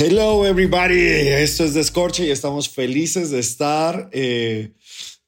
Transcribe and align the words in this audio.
Hello 0.00 0.46
everybody, 0.46 1.00
esto 1.00 1.64
es 1.64 1.74
Descorche 1.74 2.24
y 2.24 2.30
estamos 2.30 2.68
felices 2.68 3.32
de 3.32 3.40
estar 3.40 4.08
eh, 4.12 4.70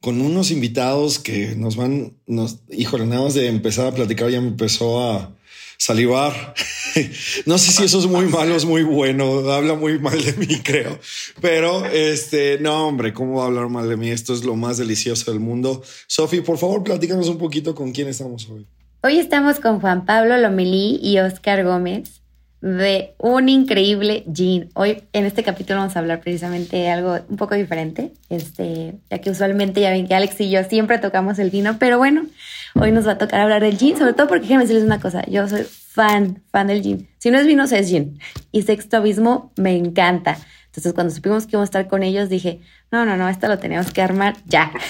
con 0.01 0.21
unos 0.21 0.53
invitados 0.53 1.19
que 1.19 1.57
nos 1.57 1.75
van, 1.75 2.17
nos, 2.29 2.61
híjole, 2.71 3.05
nada 3.05 3.23
más 3.23 3.35
de 3.35 3.49
empezar 3.49 3.89
a 3.89 3.93
platicar 3.93 4.31
ya 4.31 4.41
me 4.41 4.47
empezó 4.47 5.03
a 5.03 5.35
salivar. 5.77 6.55
no 7.47 7.59
sé 7.59 7.73
si 7.73 7.83
eso 7.83 7.99
es 7.99 8.07
muy 8.07 8.27
malo 8.27 8.55
es 8.55 8.65
muy 8.65 8.85
bueno, 8.85 9.51
habla 9.51 9.75
muy 9.75 9.99
mal 9.99 10.23
de 10.25 10.35
mí 10.35 10.47
creo, 10.63 11.01
pero 11.41 11.85
este, 11.87 12.61
no 12.61 12.87
hombre, 12.87 13.13
¿cómo 13.13 13.39
va 13.39 13.43
a 13.43 13.47
hablar 13.49 13.69
mal 13.71 13.89
de 13.89 13.97
mí? 13.97 14.11
Esto 14.11 14.35
es 14.35 14.45
lo 14.45 14.55
más 14.55 14.79
delicioso 14.79 15.33
del 15.33 15.41
mundo. 15.41 15.83
Sofi, 16.07 16.43
por 16.43 16.59
favor, 16.59 16.85
platícanos 16.85 17.29
un 17.29 17.39
poquito 17.39 17.75
con 17.75 17.91
quién 17.91 18.07
estamos 18.07 18.49
hoy. 18.49 18.69
Hoy 19.03 19.19
estamos 19.19 19.59
con 19.59 19.81
Juan 19.81 20.05
Pablo 20.05 20.39
Lomelí 20.39 21.01
y 21.03 21.19
Oscar 21.19 21.65
Gómez 21.65 22.20
de 22.61 23.15
un 23.19 23.49
increíble 23.49 24.25
gin. 24.33 24.69
Hoy 24.75 25.03
en 25.13 25.25
este 25.25 25.43
capítulo 25.43 25.79
vamos 25.79 25.97
a 25.97 26.01
hablar 26.01 26.21
precisamente 26.21 26.77
de 26.77 26.91
algo 26.91 27.19
un 27.29 27.37
poco 27.37 27.55
diferente, 27.55 28.13
este, 28.29 28.95
ya 29.11 29.19
que 29.19 29.31
usualmente 29.31 29.81
ya 29.81 29.91
ven 29.91 30.07
que 30.07 30.15
Alex 30.15 30.41
y 30.41 30.51
yo 30.51 30.63
siempre 30.65 30.99
tocamos 30.99 31.39
el 31.39 31.51
vino, 31.51 31.77
pero 31.79 31.99
bueno, 31.99 32.27
hoy 32.75 32.93
nos 32.93 33.07
va 33.07 33.13
a 33.13 33.19
tocar 33.19 33.41
hablar 33.41 33.63
del 33.63 33.79
gin, 33.79 33.97
sobre 33.97 34.13
todo 34.13 34.29
porque 34.29 34.43
déjenme 34.43 34.65
decirles 34.65 34.85
una 34.85 35.01
cosa, 35.01 35.25
yo 35.27 35.49
soy 35.49 35.65
fan, 35.65 36.43
fan 36.51 36.67
del 36.67 36.83
gin. 36.83 37.09
Si 37.19 37.31
no 37.31 37.39
es 37.39 37.47
vino, 37.47 37.65
es 37.65 37.89
gin. 37.89 38.19
Y 38.53 38.63
Sexto 38.63 38.99
Abismo 38.99 39.53
me 39.57 39.77
encanta. 39.77 40.37
Entonces 40.67 40.93
cuando 40.93 41.13
supimos 41.13 41.47
que 41.47 41.53
íbamos 41.53 41.69
a 41.69 41.71
estar 41.71 41.89
con 41.89 42.03
ellos, 42.03 42.29
dije, 42.29 42.61
no, 42.93 43.05
no, 43.05 43.17
no, 43.17 43.29
esto 43.29 43.49
lo 43.49 43.59
tenemos 43.59 43.93
que 43.93 44.03
armar 44.03 44.37
ya. 44.47 44.71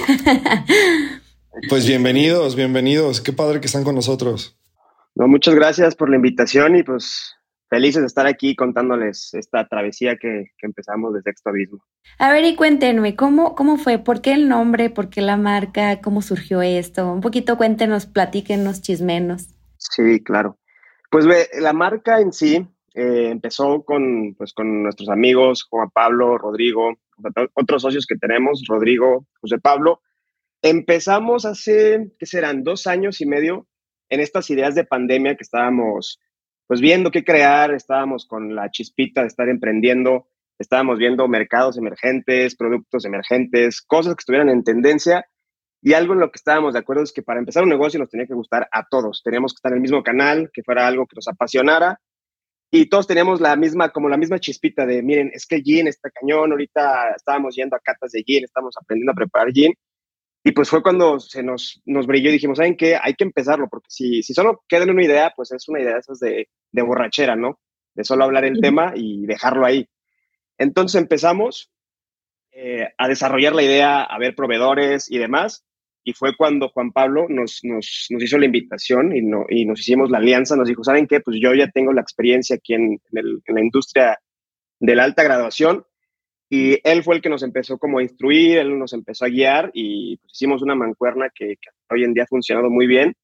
Pues 1.68 1.86
bienvenidos, 1.86 2.54
bienvenidos. 2.54 3.20
Qué 3.20 3.32
padre 3.32 3.60
que 3.60 3.66
están 3.66 3.82
con 3.82 3.96
nosotros. 3.96 4.56
No, 5.16 5.26
muchas 5.26 5.54
gracias 5.54 5.96
por 5.96 6.08
la 6.08 6.16
invitación 6.16 6.76
y 6.76 6.84
pues 6.84 7.34
felices 7.70 8.02
de 8.02 8.06
estar 8.06 8.26
aquí 8.26 8.56
contándoles 8.56 9.32
esta 9.32 9.66
travesía 9.66 10.16
que, 10.16 10.50
que 10.58 10.66
empezamos 10.66 11.14
de 11.14 11.22
Sexto 11.22 11.50
Abismo. 11.50 11.78
A 12.18 12.32
ver, 12.32 12.44
y 12.44 12.56
cuéntenme, 12.56 13.14
¿cómo, 13.16 13.54
¿cómo 13.54 13.78
fue? 13.78 13.98
¿Por 13.98 14.20
qué 14.20 14.32
el 14.32 14.48
nombre? 14.48 14.90
¿Por 14.90 15.08
qué 15.08 15.22
la 15.22 15.36
marca? 15.36 16.00
¿Cómo 16.02 16.20
surgió 16.20 16.60
esto? 16.60 17.10
Un 17.10 17.20
poquito 17.20 17.56
cuéntenos, 17.56 18.06
platíquenos, 18.06 18.82
chismenos. 18.82 19.54
Sí, 19.78 20.22
claro. 20.22 20.58
Pues 21.10 21.26
ve, 21.26 21.48
la 21.60 21.72
marca 21.72 22.20
en 22.20 22.32
sí 22.32 22.66
eh, 22.94 23.28
empezó 23.30 23.84
con, 23.84 24.34
pues, 24.34 24.52
con 24.52 24.82
nuestros 24.82 25.08
amigos 25.08 25.62
Juan 25.70 25.90
Pablo, 25.90 26.38
Rodrigo, 26.38 26.94
otros 27.54 27.82
socios 27.82 28.04
que 28.04 28.16
tenemos, 28.16 28.62
Rodrigo, 28.68 29.26
José 29.40 29.58
Pablo. 29.58 30.02
Empezamos 30.60 31.44
hace, 31.46 32.10
¿qué 32.18 32.26
serán? 32.26 32.64
Dos 32.64 32.86
años 32.86 33.20
y 33.20 33.26
medio 33.26 33.66
en 34.08 34.20
estas 34.20 34.50
ideas 34.50 34.74
de 34.74 34.84
pandemia 34.84 35.36
que 35.36 35.44
estábamos 35.44 36.20
pues 36.70 36.80
viendo 36.80 37.10
qué 37.10 37.24
crear, 37.24 37.74
estábamos 37.74 38.26
con 38.26 38.54
la 38.54 38.70
chispita 38.70 39.22
de 39.22 39.26
estar 39.26 39.48
emprendiendo, 39.48 40.28
estábamos 40.56 41.00
viendo 41.00 41.26
mercados 41.26 41.76
emergentes, 41.76 42.54
productos 42.54 43.04
emergentes, 43.04 43.82
cosas 43.82 44.14
que 44.14 44.20
estuvieran 44.20 44.50
en 44.50 44.62
tendencia 44.62 45.26
y 45.82 45.94
algo 45.94 46.12
en 46.12 46.20
lo 46.20 46.30
que 46.30 46.36
estábamos 46.36 46.74
de 46.74 46.78
acuerdo 46.78 47.02
es 47.02 47.12
que 47.12 47.22
para 47.22 47.40
empezar 47.40 47.64
un 47.64 47.70
negocio 47.70 47.98
nos 47.98 48.08
tenía 48.08 48.28
que 48.28 48.34
gustar 48.34 48.68
a 48.70 48.86
todos, 48.88 49.20
teníamos 49.24 49.52
que 49.52 49.56
estar 49.56 49.72
en 49.72 49.78
el 49.78 49.82
mismo 49.82 50.04
canal, 50.04 50.48
que 50.52 50.62
fuera 50.62 50.86
algo 50.86 51.08
que 51.08 51.16
nos 51.16 51.26
apasionara 51.26 51.98
y 52.70 52.88
todos 52.88 53.08
teníamos 53.08 53.40
la 53.40 53.56
misma, 53.56 53.88
como 53.88 54.08
la 54.08 54.16
misma 54.16 54.38
chispita 54.38 54.86
de, 54.86 55.02
miren, 55.02 55.32
es 55.34 55.46
que 55.46 55.62
gin 55.62 55.88
está 55.88 56.08
cañón, 56.08 56.52
ahorita 56.52 57.14
estábamos 57.16 57.56
yendo 57.56 57.74
a 57.74 57.80
catas 57.80 58.12
de 58.12 58.22
gin, 58.22 58.44
estamos 58.44 58.76
aprendiendo 58.80 59.10
a 59.10 59.16
preparar 59.16 59.50
gin 59.52 59.74
y 60.42 60.52
pues 60.52 60.70
fue 60.70 60.82
cuando 60.82 61.20
se 61.20 61.42
nos, 61.42 61.82
nos 61.84 62.06
brilló 62.06 62.30
y 62.30 62.34
dijimos, 62.34 62.56
¿saben 62.56 62.76
qué? 62.76 62.96
Hay 63.00 63.14
que 63.14 63.24
empezarlo, 63.24 63.68
porque 63.68 63.88
si, 63.90 64.22
si 64.22 64.32
solo 64.32 64.64
queda 64.68 64.84
en 64.84 64.90
una 64.90 65.04
idea, 65.04 65.32
pues 65.36 65.52
es 65.52 65.68
una 65.68 65.80
idea 65.80 65.94
de 65.94 66.00
esas 66.00 66.18
de, 66.18 66.48
de 66.72 66.82
borrachera, 66.82 67.36
¿no? 67.36 67.60
De 67.94 68.04
solo 68.04 68.24
hablar 68.24 68.44
el 68.44 68.60
tema 68.60 68.92
y 68.96 69.26
dejarlo 69.26 69.66
ahí. 69.66 69.86
Entonces 70.56 71.00
empezamos 71.00 71.70
eh, 72.52 72.88
a 72.96 73.08
desarrollar 73.08 73.54
la 73.54 73.62
idea, 73.62 74.02
a 74.02 74.18
ver 74.18 74.34
proveedores 74.34 75.10
y 75.10 75.18
demás. 75.18 75.64
Y 76.04 76.14
fue 76.14 76.34
cuando 76.34 76.70
Juan 76.70 76.92
Pablo 76.92 77.26
nos, 77.28 77.60
nos, 77.62 78.06
nos 78.08 78.22
hizo 78.22 78.38
la 78.38 78.46
invitación 78.46 79.14
y, 79.14 79.20
no, 79.20 79.44
y, 79.50 79.66
nos 79.66 79.80
hicimos 79.80 80.10
la 80.10 80.18
alianza. 80.18 80.56
Nos 80.56 80.68
dijo, 80.68 80.82
¿saben 80.82 81.06
qué? 81.06 81.20
Pues 81.20 81.36
yo 81.38 81.52
ya 81.52 81.68
tengo 81.68 81.92
la 81.92 82.00
experiencia 82.00 82.56
aquí 82.56 82.72
en, 82.72 82.98
en, 83.12 83.18
el, 83.18 83.42
en 83.44 83.54
la 83.54 83.60
industria 83.60 84.18
de 84.78 84.94
la 84.94 85.04
alta 85.04 85.22
graduación 85.22 85.84
y 86.52 86.80
él 86.82 87.04
fue 87.04 87.14
el 87.14 87.22
que 87.22 87.28
nos 87.28 87.44
empezó 87.44 87.78
como 87.78 87.98
a 87.98 88.02
instruir, 88.02 88.58
él 88.58 88.76
nos 88.76 88.92
empezó 88.92 89.24
a 89.24 89.28
guiar 89.28 89.70
y 89.72 90.16
pues 90.16 90.32
hicimos 90.32 90.62
una 90.62 90.74
mancuerna 90.74 91.30
que, 91.32 91.58
hoy 91.88 92.02
en 92.02 92.12
día 92.12 92.24
ha 92.24 92.26
funcionado 92.26 92.68
muy 92.68 92.88
bien. 92.88 93.14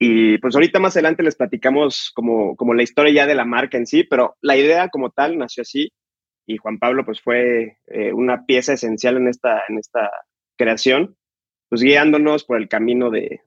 Y 0.00 0.36
pues 0.38 0.54
ahorita 0.56 0.80
más 0.80 0.96
adelante 0.96 1.22
les 1.22 1.36
platicamos 1.36 2.10
como, 2.12 2.56
como 2.56 2.74
la 2.74 2.82
historia 2.82 3.12
ya 3.12 3.26
de 3.26 3.36
la 3.36 3.44
marca 3.44 3.78
en 3.78 3.86
sí, 3.86 4.02
pero 4.02 4.36
la 4.42 4.56
idea 4.56 4.88
como 4.88 5.10
tal 5.10 5.38
nació 5.38 5.62
así 5.62 5.92
y 6.44 6.56
Juan 6.56 6.78
Pablo 6.78 7.04
pues 7.04 7.20
fue 7.20 7.78
eh, 7.86 8.12
una 8.12 8.44
pieza 8.44 8.72
esencial 8.72 9.16
en 9.16 9.28
esta, 9.28 9.62
en 9.68 9.78
esta 9.78 10.10
creación, 10.56 11.16
pues 11.68 11.82
guiándonos 11.82 12.44
por 12.44 12.58
el 12.58 12.68
camino 12.68 13.10
de 13.10 13.42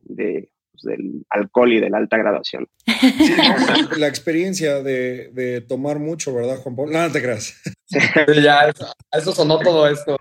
pues, 0.81 0.97
del 0.97 1.25
alcohol 1.29 1.73
y 1.73 1.79
de 1.79 1.89
la 1.89 1.97
alta 1.97 2.17
graduación. 2.17 2.67
Sí, 2.85 3.35
la 3.97 4.07
experiencia 4.07 4.81
de, 4.81 5.29
de, 5.33 5.61
tomar 5.61 5.99
mucho, 5.99 6.33
¿verdad, 6.33 6.57
Juan 6.57 6.75
Pablo? 6.75 6.91
No, 6.91 7.01
no 7.01 7.11
te 7.11 7.21
creas. 7.21 7.55
Sí, 7.85 7.97
ya, 8.43 8.67
eso, 8.67 8.93
eso 9.11 9.31
sonó 9.33 9.59
todo 9.59 9.87
esto. 9.87 10.17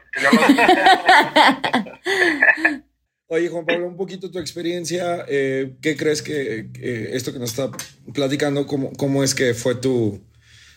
Oye, 3.31 3.51
Juan 3.51 3.67
Pablo, 3.67 3.87
un 3.87 3.97
poquito 3.97 4.31
tu 4.31 4.39
experiencia. 4.39 5.27
Eh, 5.29 5.77
¿Qué 5.83 5.97
crees 5.99 6.23
que 6.23 6.71
eh, 6.81 7.11
esto 7.13 7.31
que 7.31 7.39
nos 7.39 7.51
está 7.51 7.71
platicando, 8.15 8.67
cómo, 8.67 8.91
cómo 8.97 9.23
es 9.23 9.35
que 9.35 9.53
fue 9.53 9.75
tu, 9.75 10.19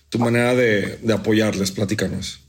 tu 0.10 0.20
manera 0.20 0.54
de, 0.54 0.98
de, 0.98 1.14
apoyarles? 1.14 1.72
Platícanos. 1.72 2.42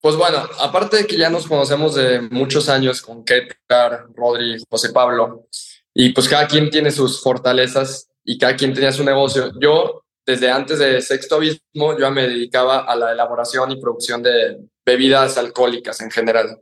Pues 0.00 0.16
bueno, 0.16 0.38
aparte 0.58 0.96
de 0.96 1.06
que 1.06 1.16
ya 1.16 1.30
nos 1.30 1.46
conocemos 1.46 1.94
de 1.94 2.22
muchos 2.22 2.68
años 2.68 3.00
con 3.00 3.24
Ketar, 3.24 4.06
Rodri, 4.16 4.60
José 4.68 4.90
Pablo, 4.90 5.46
y 5.94 6.10
pues 6.10 6.28
cada 6.28 6.46
quien 6.46 6.70
tiene 6.70 6.90
sus 6.90 7.22
fortalezas 7.22 8.08
y 8.24 8.38
cada 8.38 8.56
quien 8.56 8.72
tenía 8.72 8.92
su 8.92 9.04
negocio. 9.04 9.52
Yo, 9.60 10.04
desde 10.24 10.50
antes 10.50 10.78
de 10.78 11.00
Sexto 11.00 11.36
Abismo, 11.36 11.98
yo 11.98 12.10
me 12.10 12.28
dedicaba 12.28 12.80
a 12.80 12.96
la 12.96 13.12
elaboración 13.12 13.70
y 13.72 13.80
producción 13.80 14.22
de 14.22 14.58
bebidas 14.84 15.36
alcohólicas 15.36 16.00
en 16.00 16.10
general. 16.10 16.58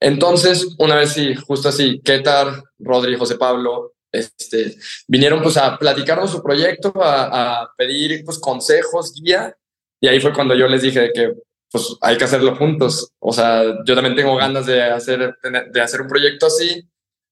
Entonces, 0.00 0.76
una 0.78 0.96
vez 0.96 1.12
sí, 1.12 1.34
justo 1.34 1.68
así, 1.70 2.00
Ketar, 2.00 2.62
Rodri, 2.78 3.16
José 3.16 3.36
Pablo, 3.36 3.94
este, 4.12 4.76
vinieron 5.06 5.42
pues 5.42 5.56
a 5.56 5.76
platicarnos 5.76 6.30
su 6.30 6.42
proyecto, 6.42 6.92
a, 7.02 7.62
a, 7.62 7.74
pedir 7.76 8.24
pues 8.24 8.38
consejos, 8.38 9.12
guía, 9.20 9.54
y 10.00 10.06
ahí 10.06 10.20
fue 10.20 10.32
cuando 10.32 10.54
yo 10.54 10.68
les 10.68 10.82
dije 10.82 11.10
que 11.12 11.34
pues 11.70 11.96
hay 12.00 12.16
que 12.16 12.24
hacerlo 12.24 12.56
juntos. 12.56 13.12
O 13.18 13.32
sea, 13.32 13.62
yo 13.84 13.94
también 13.94 14.16
tengo 14.16 14.36
ganas 14.36 14.66
de 14.66 14.82
hacer, 14.82 15.36
de 15.70 15.80
hacer 15.80 16.00
un 16.00 16.08
proyecto 16.08 16.46
así, 16.46 16.88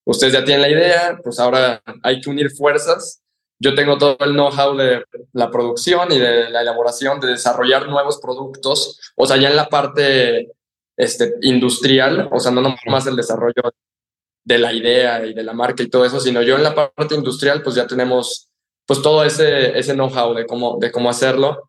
ustedes 0.06 0.32
ya 0.32 0.44
tienen 0.44 0.62
la 0.62 0.70
idea, 0.70 1.20
pues 1.22 1.38
ahora 1.38 1.82
hay 2.02 2.20
que 2.20 2.30
unir 2.30 2.50
fuerzas. 2.50 3.22
Yo 3.58 3.74
tengo 3.74 3.98
todo 3.98 4.16
el 4.20 4.32
know-how 4.32 4.76
de 4.76 5.04
la 5.32 5.50
producción 5.50 6.12
y 6.12 6.18
de 6.18 6.50
la 6.50 6.60
elaboración, 6.60 7.20
de 7.20 7.28
desarrollar 7.28 7.88
nuevos 7.88 8.18
productos, 8.18 9.00
o 9.16 9.26
sea, 9.26 9.36
ya 9.36 9.48
en 9.48 9.56
la 9.56 9.68
parte 9.68 10.52
este, 10.96 11.34
industrial, 11.42 12.28
o 12.30 12.38
sea, 12.38 12.52
no 12.52 12.60
nomás 12.60 13.06
el 13.06 13.16
desarrollo 13.16 13.62
de 14.44 14.58
la 14.58 14.72
idea 14.72 15.24
y 15.26 15.34
de 15.34 15.42
la 15.42 15.54
marca 15.54 15.82
y 15.82 15.88
todo 15.88 16.04
eso, 16.04 16.20
sino 16.20 16.42
yo 16.42 16.56
en 16.56 16.62
la 16.62 16.74
parte 16.74 17.14
industrial, 17.14 17.62
pues 17.62 17.74
ya 17.74 17.86
tenemos 17.86 18.48
pues 18.86 19.02
todo 19.02 19.24
ese, 19.24 19.76
ese 19.76 19.94
know-how 19.94 20.34
de 20.34 20.46
cómo, 20.46 20.78
de 20.78 20.92
cómo 20.92 21.10
hacerlo. 21.10 21.68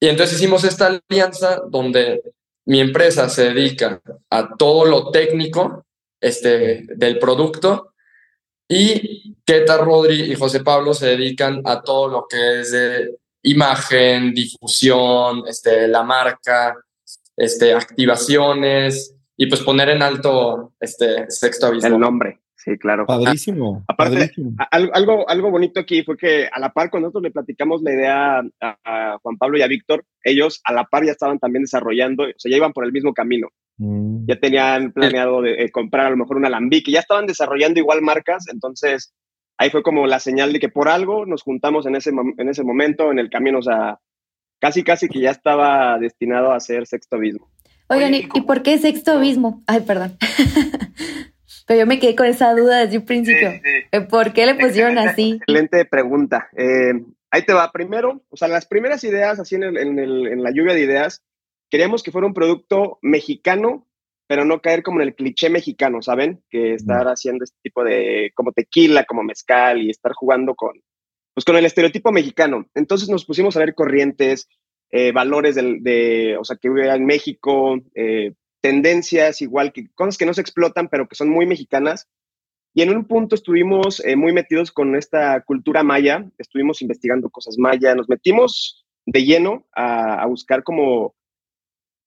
Y 0.00 0.08
entonces 0.08 0.36
hicimos 0.36 0.64
esta 0.64 0.86
alianza 1.10 1.60
donde 1.68 2.22
mi 2.64 2.80
empresa 2.80 3.28
se 3.28 3.52
dedica 3.52 4.00
a 4.30 4.56
todo 4.56 4.86
lo 4.86 5.10
técnico 5.10 5.84
este, 6.20 6.84
del 6.96 7.18
producto 7.18 7.94
y 8.68 9.36
Keta, 9.44 9.78
Rodri 9.78 10.30
y 10.30 10.34
José 10.34 10.60
Pablo 10.60 10.92
se 10.92 11.06
dedican 11.06 11.62
a 11.64 11.80
todo 11.80 12.08
lo 12.08 12.26
que 12.28 12.60
es 12.60 12.72
de 12.72 13.18
imagen, 13.42 14.34
difusión, 14.34 15.44
este, 15.46 15.88
la 15.88 16.02
marca, 16.02 16.76
este, 17.34 17.72
activaciones 17.72 19.16
y 19.36 19.46
pues 19.46 19.62
poner 19.62 19.88
en 19.88 20.02
alto 20.02 20.74
este 20.78 21.30
sexto 21.30 21.68
aviso. 21.68 21.86
El 21.86 21.98
nombre, 21.98 22.40
sí, 22.56 22.76
claro. 22.76 23.06
Padrísimo. 23.06 23.84
Aparte, 23.88 24.16
padrísimo. 24.16 24.56
algo, 24.70 25.26
algo 25.30 25.50
bonito 25.50 25.80
aquí 25.80 26.02
fue 26.02 26.18
que 26.18 26.50
a 26.52 26.60
la 26.60 26.70
par 26.70 26.90
con 26.90 27.00
nosotros 27.00 27.22
le 27.22 27.30
platicamos 27.30 27.80
la 27.80 27.92
idea 27.94 28.38
a, 28.60 28.78
a, 28.84 29.18
Juan 29.22 29.38
Pablo 29.38 29.56
y 29.56 29.62
a 29.62 29.66
Víctor, 29.66 30.04
ellos 30.22 30.60
a 30.64 30.74
la 30.74 30.84
par 30.84 31.06
ya 31.06 31.12
estaban 31.12 31.38
también 31.38 31.62
desarrollando, 31.62 32.24
o 32.24 32.32
sea, 32.36 32.50
ya 32.50 32.56
iban 32.58 32.74
por 32.74 32.84
el 32.84 32.92
mismo 32.92 33.14
camino. 33.14 33.48
Mm. 33.78 34.26
Ya 34.26 34.36
tenían 34.38 34.92
planeado 34.92 35.40
de, 35.40 35.64
eh, 35.64 35.70
comprar 35.70 36.06
a 36.06 36.10
lo 36.10 36.16
mejor 36.16 36.36
un 36.36 36.46
alambique, 36.46 36.92
ya 36.92 37.00
estaban 37.00 37.26
desarrollando 37.26 37.80
igual 37.80 38.02
marcas, 38.02 38.46
entonces 38.52 39.14
ahí 39.56 39.70
fue 39.70 39.82
como 39.82 40.06
la 40.06 40.20
señal 40.20 40.52
de 40.52 40.60
que 40.60 40.68
por 40.68 40.88
algo 40.88 41.26
nos 41.26 41.42
juntamos 41.42 41.86
en 41.86 41.96
ese, 41.96 42.10
en 42.10 42.48
ese 42.48 42.64
momento, 42.64 43.10
en 43.10 43.18
el 43.18 43.30
camino, 43.30 43.58
o 43.58 43.62
sea, 43.62 43.98
casi 44.60 44.82
casi 44.82 45.08
que 45.08 45.20
ya 45.20 45.30
estaba 45.30 45.98
destinado 45.98 46.52
a 46.52 46.60
ser 46.60 46.86
sexto 46.86 47.16
abismo. 47.16 47.50
Oigan, 47.88 48.14
¿y, 48.14 48.26
por 48.42 48.62
qué 48.62 48.76
sexto 48.78 49.12
abismo? 49.12 49.62
Ay, 49.66 49.80
perdón. 49.80 50.16
Pero 51.66 51.80
yo 51.80 51.86
me 51.86 51.98
quedé 51.98 52.14
con 52.16 52.26
esa 52.26 52.54
duda 52.54 52.80
desde 52.80 52.98
un 52.98 53.04
principio. 53.04 53.48
Eh, 53.92 54.00
¿Por 54.02 54.32
qué 54.32 54.46
le 54.46 54.54
pusieron 54.54 54.98
así? 54.98 55.38
Excelente 55.40 55.84
pregunta. 55.84 56.48
Eh, 56.56 56.92
ahí 57.30 57.42
te 57.42 57.52
va. 57.52 57.70
Primero, 57.72 58.22
o 58.28 58.36
sea, 58.36 58.48
las 58.48 58.66
primeras 58.66 59.04
ideas, 59.04 59.38
así 59.38 59.54
en, 59.54 59.62
el, 59.64 59.76
en, 59.78 59.98
el, 59.98 60.26
en 60.26 60.42
la 60.42 60.50
lluvia 60.50 60.74
de 60.74 60.80
ideas, 60.80 61.22
queríamos 61.70 62.02
que 62.02 62.10
fuera 62.10 62.26
un 62.26 62.34
producto 62.34 62.98
mexicano, 63.02 63.86
pero 64.26 64.44
no 64.44 64.60
caer 64.60 64.82
como 64.82 65.00
en 65.00 65.08
el 65.08 65.14
cliché 65.14 65.48
mexicano, 65.48 66.02
¿saben? 66.02 66.42
Que 66.50 66.74
estar 66.74 67.06
haciendo 67.06 67.44
este 67.44 67.56
tipo 67.62 67.82
de, 67.82 68.30
como 68.34 68.52
tequila, 68.52 69.04
como 69.04 69.22
mezcal 69.22 69.82
y 69.82 69.90
estar 69.90 70.12
jugando 70.12 70.54
con, 70.54 70.72
pues 71.34 71.44
con 71.44 71.56
el 71.56 71.64
estereotipo 71.64 72.12
mexicano. 72.12 72.66
Entonces 72.74 73.08
nos 73.08 73.24
pusimos 73.24 73.56
a 73.56 73.60
ver 73.60 73.74
corrientes, 73.74 74.48
eh, 74.90 75.12
valores 75.12 75.54
de, 75.54 76.36
o 76.38 76.44
sea, 76.44 76.56
que 76.56 76.68
hubiera 76.68 76.94
en 76.94 77.06
México, 77.06 77.78
eh, 77.94 78.34
tendencias, 78.60 79.40
igual 79.40 79.72
que 79.72 79.88
cosas 79.94 80.18
que 80.18 80.26
no 80.26 80.34
se 80.34 80.40
explotan, 80.40 80.88
pero 80.88 81.08
que 81.08 81.14
son 81.14 81.30
muy 81.30 81.46
mexicanas. 81.46 82.06
Y 82.74 82.82
en 82.82 82.94
un 82.94 83.06
punto 83.06 83.34
estuvimos 83.34 84.04
eh, 84.04 84.14
muy 84.16 84.32
metidos 84.32 84.72
con 84.72 84.94
esta 84.94 85.40
cultura 85.42 85.82
maya, 85.82 86.30
estuvimos 86.36 86.82
investigando 86.82 87.30
cosas 87.30 87.56
maya, 87.58 87.94
nos 87.94 88.08
metimos 88.08 88.84
de 89.06 89.24
lleno 89.24 89.66
a, 89.74 90.22
a 90.22 90.26
buscar 90.26 90.62
como 90.62 91.14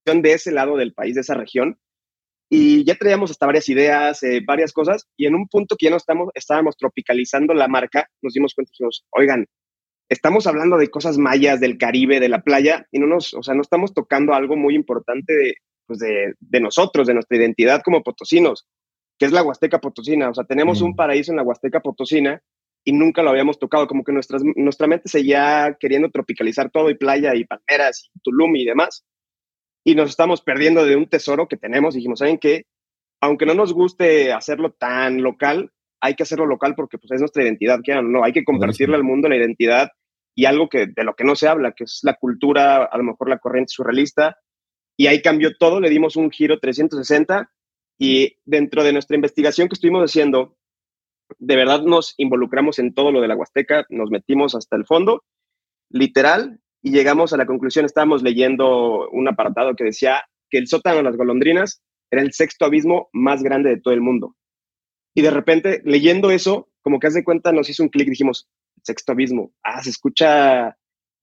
de 0.05 0.33
ese 0.33 0.51
lado 0.51 0.77
del 0.77 0.93
país, 0.93 1.15
de 1.15 1.21
esa 1.21 1.35
región, 1.35 1.79
y 2.49 2.83
ya 2.83 2.95
traíamos 2.95 3.31
hasta 3.31 3.45
varias 3.45 3.69
ideas, 3.69 4.21
eh, 4.23 4.41
varias 4.45 4.73
cosas, 4.73 5.07
y 5.15 5.25
en 5.25 5.35
un 5.35 5.47
punto 5.47 5.75
que 5.77 5.85
ya 5.85 5.89
no 5.89 5.97
estamos, 5.97 6.29
estábamos 6.33 6.75
tropicalizando 6.75 7.53
la 7.53 7.67
marca, 7.67 8.09
nos 8.21 8.33
dimos 8.33 8.53
cuenta 8.53 8.71
y 8.71 8.73
dijimos, 8.73 9.05
oigan, 9.11 9.45
estamos 10.09 10.47
hablando 10.47 10.77
de 10.77 10.89
cosas 10.89 11.17
mayas, 11.17 11.61
del 11.61 11.77
Caribe, 11.77 12.19
de 12.19 12.27
la 12.27 12.41
playa, 12.41 12.85
y 12.91 12.99
no 12.99 13.07
nos, 13.07 13.33
o 13.33 13.41
sea, 13.41 13.55
no 13.55 13.61
estamos 13.61 13.93
tocando 13.93 14.33
algo 14.33 14.57
muy 14.57 14.75
importante 14.75 15.33
de, 15.33 15.53
pues 15.87 15.99
de, 15.99 16.33
de 16.39 16.59
nosotros, 16.59 17.07
de 17.07 17.13
nuestra 17.13 17.37
identidad 17.37 17.81
como 17.83 18.03
potosinos, 18.03 18.67
que 19.17 19.25
es 19.25 19.31
la 19.31 19.43
Huasteca 19.43 19.79
Potosina. 19.79 20.29
O 20.29 20.33
sea, 20.33 20.43
tenemos 20.43 20.81
un 20.81 20.91
mm. 20.91 20.95
paraíso 20.95 21.31
en 21.31 21.37
la 21.37 21.43
Huasteca 21.43 21.79
Potosina 21.79 22.41
y 22.83 22.91
nunca 22.91 23.23
lo 23.23 23.29
habíamos 23.29 23.59
tocado, 23.59 23.87
como 23.87 24.03
que 24.03 24.11
nuestras, 24.11 24.41
nuestra 24.55 24.87
mente 24.87 25.07
seguía 25.07 25.77
queriendo 25.79 26.09
tropicalizar 26.09 26.71
todo 26.71 26.89
y 26.89 26.95
playa 26.95 27.33
y 27.35 27.45
palmeras 27.45 28.09
y 28.13 28.19
Tulum 28.19 28.55
y 28.55 28.65
demás 28.65 29.05
y 29.83 29.95
nos 29.95 30.09
estamos 30.09 30.41
perdiendo 30.41 30.85
de 30.85 30.95
un 30.95 31.07
tesoro 31.07 31.47
que 31.47 31.57
tenemos. 31.57 31.95
Dijimos, 31.95 32.19
¿saben 32.19 32.37
qué? 32.37 32.65
Aunque 33.21 33.45
no 33.45 33.53
nos 33.53 33.73
guste 33.73 34.31
hacerlo 34.33 34.71
tan 34.71 35.21
local, 35.21 35.71
hay 36.01 36.15
que 36.15 36.23
hacerlo 36.23 36.45
local 36.45 36.73
porque 36.75 36.97
pues, 36.97 37.11
es 37.11 37.19
nuestra 37.19 37.43
identidad, 37.43 37.79
no, 38.03 38.23
hay 38.23 38.33
que 38.33 38.43
compartirle 38.43 38.95
al 38.95 39.03
mundo 39.03 39.29
la 39.29 39.37
identidad 39.37 39.89
y 40.35 40.45
algo 40.45 40.69
que 40.69 40.87
de 40.87 41.03
lo 41.03 41.13
que 41.13 41.23
no 41.23 41.35
se 41.35 41.47
habla, 41.47 41.73
que 41.73 41.83
es 41.83 41.99
la 42.03 42.15
cultura, 42.15 42.85
a 42.85 42.97
lo 42.97 43.03
mejor 43.03 43.29
la 43.29 43.37
corriente 43.37 43.73
surrealista, 43.73 44.37
y 44.97 45.07
ahí 45.07 45.21
cambió 45.21 45.55
todo, 45.57 45.79
le 45.79 45.89
dimos 45.89 46.15
un 46.15 46.31
giro 46.31 46.59
360 46.59 47.51
y 47.99 48.37
dentro 48.45 48.83
de 48.83 48.93
nuestra 48.93 49.15
investigación 49.15 49.67
que 49.67 49.73
estuvimos 49.73 50.03
haciendo, 50.03 50.57
de 51.37 51.55
verdad 51.55 51.83
nos 51.83 52.15
involucramos 52.17 52.79
en 52.79 52.93
todo 52.93 53.11
lo 53.11 53.21
de 53.21 53.27
la 53.27 53.35
Huasteca, 53.35 53.85
nos 53.89 54.09
metimos 54.09 54.55
hasta 54.55 54.75
el 54.75 54.85
fondo, 54.85 55.23
literal, 55.89 56.59
y 56.81 56.91
llegamos 56.91 57.33
a 57.33 57.37
la 57.37 57.45
conclusión, 57.45 57.85
estábamos 57.85 58.23
leyendo 58.23 59.09
un 59.09 59.27
apartado 59.27 59.75
que 59.75 59.83
decía 59.83 60.23
que 60.49 60.57
el 60.57 60.67
sótano 60.67 60.97
de 60.97 61.03
las 61.03 61.17
golondrinas 61.17 61.81
era 62.09 62.21
el 62.21 62.33
sexto 62.33 62.65
abismo 62.65 63.09
más 63.13 63.43
grande 63.43 63.69
de 63.69 63.79
todo 63.79 63.93
el 63.93 64.01
mundo. 64.01 64.35
Y 65.13 65.21
de 65.21 65.31
repente, 65.31 65.81
leyendo 65.85 66.31
eso, 66.31 66.69
como 66.81 66.99
que 66.99 67.07
hace 67.07 67.23
cuenta, 67.23 67.51
nos 67.51 67.69
hizo 67.69 67.83
un 67.83 67.89
clic, 67.89 68.09
dijimos, 68.09 68.49
sexto 68.83 69.11
abismo, 69.11 69.53
ah, 69.63 69.83
se 69.83 69.91
escucha, 69.91 70.77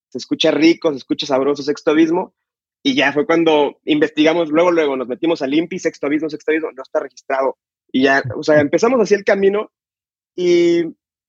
se 0.08 0.18
escucha 0.18 0.50
rico, 0.50 0.90
se 0.90 0.98
escucha 0.98 1.26
sabroso, 1.26 1.62
sexto 1.62 1.90
abismo. 1.90 2.34
Y 2.82 2.94
ya 2.94 3.12
fue 3.12 3.26
cuando 3.26 3.80
investigamos, 3.84 4.50
luego, 4.50 4.70
luego 4.70 4.96
nos 4.96 5.08
metimos 5.08 5.42
al 5.42 5.52
INPI, 5.52 5.78
sexto 5.78 6.06
abismo, 6.06 6.30
sexto 6.30 6.52
abismo, 6.52 6.70
no 6.72 6.82
está 6.82 7.00
registrado. 7.00 7.58
Y 7.90 8.04
ya, 8.04 8.22
o 8.36 8.42
sea, 8.42 8.60
empezamos 8.60 9.00
así 9.00 9.14
el 9.14 9.24
camino 9.24 9.72
y 10.36 10.84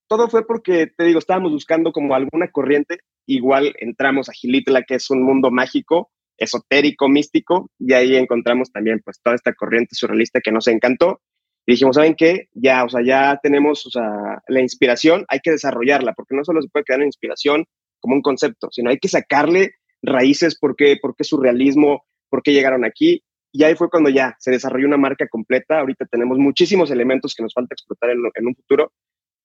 todo 0.09 0.27
fue 0.27 0.45
porque, 0.45 0.88
te 0.88 1.06
digo, 1.06 1.19
estábamos 1.19 1.51
buscando 1.51 1.91
como 1.91 2.15
alguna 2.15 2.50
corriente 2.51 3.00
igual 3.27 3.75
entramos 3.79 4.27
a 4.27 4.33
Gilitla, 4.33 4.83
que 4.83 4.95
es 4.95 5.09
un 5.11 5.23
mundo 5.23 5.51
mágico, 5.51 6.11
esotérico, 6.38 7.07
místico, 7.07 7.69
y 7.77 7.94
ahí 7.94 8.15
encontramos 8.15 8.71
también 8.71 9.01
pues 9.06 9.21
toda 9.21 9.35
esta 9.35 9.53
corriente 9.53 9.95
surrealista 9.95 10.41
que 10.41 10.51
nos 10.51 10.67
encantó. 10.67 11.21
Y 11.65 11.73
dijimos, 11.73 11.95
¿saben 11.95 12.15
qué? 12.15 12.47
Ya, 12.53 12.83
o 12.83 12.89
sea, 12.89 13.01
ya 13.06 13.39
tenemos, 13.44 13.85
o 13.85 13.91
sea, 13.91 14.41
la 14.47 14.61
inspiración, 14.61 15.25
hay 15.27 15.39
que 15.41 15.51
desarrollarla, 15.51 16.13
porque 16.13 16.35
no 16.35 16.44
solo 16.44 16.61
se 16.61 16.69
puede 16.69 16.85
quedar 16.85 17.01
en 17.01 17.07
inspiración 17.07 17.65
como 18.00 18.15
un 18.15 18.21
concepto, 18.23 18.69
sino 18.71 18.89
hay 18.89 18.97
que 18.97 19.09
sacarle 19.09 19.73
raíces, 20.01 20.57
por 20.57 20.75
qué, 20.75 20.97
por 21.00 21.15
qué 21.15 21.23
surrealismo, 21.23 22.06
por 22.29 22.41
qué 22.41 22.53
llegaron 22.53 22.83
aquí. 22.83 23.21
Y 23.51 23.63
ahí 23.63 23.75
fue 23.75 23.89
cuando 23.89 24.09
ya 24.09 24.35
se 24.39 24.51
desarrolló 24.51 24.88
una 24.88 24.97
marca 24.97 25.27
completa. 25.27 25.79
Ahorita 25.79 26.06
tenemos 26.06 26.39
muchísimos 26.39 26.89
elementos 26.89 27.35
que 27.35 27.44
nos 27.44 27.53
falta 27.53 27.75
explotar 27.75 28.11
en, 28.11 28.19
en 28.33 28.47
un 28.47 28.56
futuro. 28.56 28.91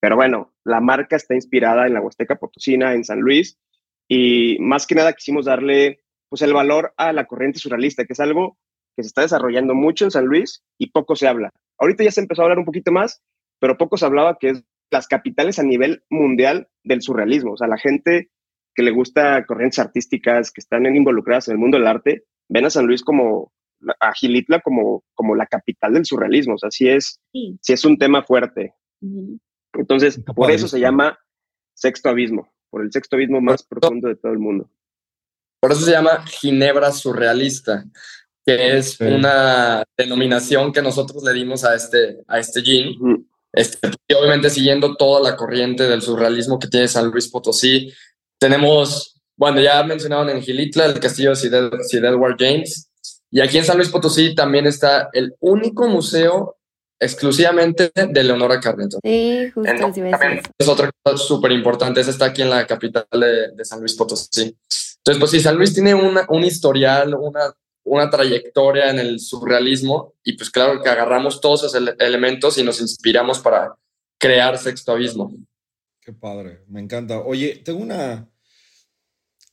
Pero 0.05 0.17
bueno, 0.17 0.53
la 0.65 0.83
marca 0.83 1.17
está 1.17 1.35
inspirada 1.35 1.87
en 1.87 1.95
la 1.95 2.03
Huasteca 2.03 2.37
Potosina, 2.37 2.93
en 2.93 3.05
San 3.05 3.21
Luis, 3.21 3.59
y 4.07 4.59
más 4.61 4.87
que 4.87 4.95
nada 4.95 5.15
quisimos 5.15 5.47
darle 5.47 6.01
pues 6.29 6.43
el 6.43 6.53
valor 6.53 6.93
a 6.99 7.15
la 7.15 7.25
corriente 7.25 7.59
surrealista, 7.59 8.05
que 8.05 8.13
es 8.13 8.21
algo 8.21 8.59
que 8.95 9.03
se 9.03 9.07
está 9.07 9.23
desarrollando 9.23 9.75
mucho 9.75 10.05
en 10.05 10.11
San 10.11 10.27
Luis 10.27 10.63
y 10.77 10.91
poco 10.91 11.17
se 11.17 11.27
habla. 11.27 11.49
Ahorita 11.79 12.05
ya 12.05 12.11
se 12.11 12.21
empezó 12.21 12.43
a 12.43 12.45
hablar 12.45 12.59
un 12.59 12.67
poquito 12.67 12.93
más, 12.93 13.23
pero 13.59 13.79
poco 13.79 13.97
se 13.97 14.05
hablaba 14.05 14.37
que 14.39 14.51
es 14.51 14.65
las 14.91 15.09
capitales 15.09 15.59
a 15.59 15.63
nivel 15.63 16.05
mundial 16.11 16.69
del 16.83 17.01
surrealismo. 17.01 17.53
O 17.53 17.57
sea, 17.57 17.67
la 17.67 17.79
gente 17.79 18.29
que 18.75 18.83
le 18.83 18.91
gusta 18.91 19.47
corrientes 19.47 19.79
artísticas, 19.79 20.53
que 20.53 20.61
están 20.61 20.85
involucradas 20.85 21.49
en 21.49 21.53
el 21.53 21.61
mundo 21.61 21.79
del 21.79 21.87
arte, 21.87 22.25
ven 22.51 22.67
a 22.67 22.71
San 22.71 22.87
Luis 22.87 23.03
como, 23.03 23.55
a 24.01 24.13
Gilitla 24.13 24.61
como, 24.61 25.03
como 25.15 25.35
la 25.35 25.47
capital 25.47 25.95
del 25.95 26.05
surrealismo. 26.05 26.57
O 26.57 26.59
sea, 26.59 26.71
sí 26.71 26.91
es, 26.91 27.23
sí. 27.33 27.59
es 27.67 27.85
un 27.87 27.97
tema 27.97 28.23
fuerte. 28.23 28.75
Entonces, 29.75 30.21
por 30.35 30.51
eso 30.51 30.69
se 30.69 30.81
llama 30.81 31.19
sexto 31.75 32.09
abismo 32.09 32.55
por 32.75 32.83
el 32.83 32.91
sexto 32.91 33.15
abismo 33.15 33.41
más 33.41 33.63
profundo 33.63 34.09
de 34.09 34.17
todo 34.17 34.33
el 34.33 34.41
mundo. 34.41 34.69
Por 35.61 35.71
eso 35.71 35.83
se 35.83 35.93
llama 35.93 36.27
Ginebra 36.27 36.91
Surrealista, 36.91 37.85
que 38.45 38.77
es 38.77 39.01
una 39.01 39.85
denominación 39.97 40.73
que 40.73 40.83
nosotros 40.83 41.23
le 41.23 41.33
dimos 41.35 41.63
a 41.63 41.77
este, 41.77 42.25
a 42.27 42.41
este 42.41 42.63
gin. 42.63 43.29
Este, 43.53 43.93
y 44.09 44.15
obviamente 44.15 44.51
siguiendo 44.51 44.97
toda 44.97 45.21
la 45.21 45.37
corriente 45.37 45.85
del 45.85 46.03
surrealismo 46.03 46.59
que 46.59 46.67
tiene 46.67 46.89
San 46.89 47.13
Luis 47.13 47.29
Potosí. 47.29 47.93
Tenemos, 48.41 49.23
bueno, 49.37 49.61
ya 49.61 49.85
mencionaron 49.85 50.31
en 50.31 50.43
Gilitla 50.43 50.87
el 50.87 50.99
castillo 50.99 51.31
de 51.31 51.37
Sir 51.37 52.05
Edward 52.05 52.35
James. 52.37 52.91
Y 53.31 53.41
aquí 53.41 53.59
en 53.59 53.65
San 53.65 53.77
Luis 53.77 53.89
Potosí 53.89 54.35
también 54.35 54.67
está 54.67 55.11
el 55.13 55.37
único 55.39 55.87
museo 55.87 56.57
exclusivamente 57.05 57.93
de 57.95 58.25
Leonora 58.25 58.61
Carneto. 58.61 58.99
Sí, 59.03 59.51
justo. 59.55 59.93
es 60.59 60.69
otra 60.69 60.91
cosa 61.03 61.17
súper 61.17 61.53
importante, 61.53 62.01
esa 62.01 62.11
está 62.11 62.27
aquí 62.27 62.43
en 62.43 62.51
la 62.51 62.67
capital 62.67 63.07
de, 63.13 63.65
San 63.65 63.81
Luis 63.81 63.95
Potosí. 63.95 64.57
Entonces, 64.97 65.21
pues 65.21 65.31
sí, 65.31 65.41
San 65.41 65.57
Luis 65.57 65.75
tiene 65.75 65.95
una, 65.95 66.27
un 66.29 66.45
historial, 66.45 67.15
una, 67.15 67.55
una 67.85 68.11
trayectoria 68.11 68.91
en 68.91 68.99
el 68.99 69.21
surrealismo 69.21 70.15
y 70.25 70.33
pues 70.33 70.51
claro 70.51 70.83
que 70.83 70.89
agarramos 70.89 71.41
todos 71.41 71.65
esos 71.65 71.95
elementos 71.99 72.57
y 72.59 72.65
nos 72.65 72.81
inspiramos 72.81 73.39
para 73.39 73.75
crear 74.19 74.57
Sexto 74.59 74.93
Abismo. 74.93 75.35
Qué 76.01 76.13
padre, 76.13 76.63
me 76.69 76.81
encanta. 76.81 77.21
Oye, 77.21 77.63
tengo 77.65 77.81
una, 77.81 78.29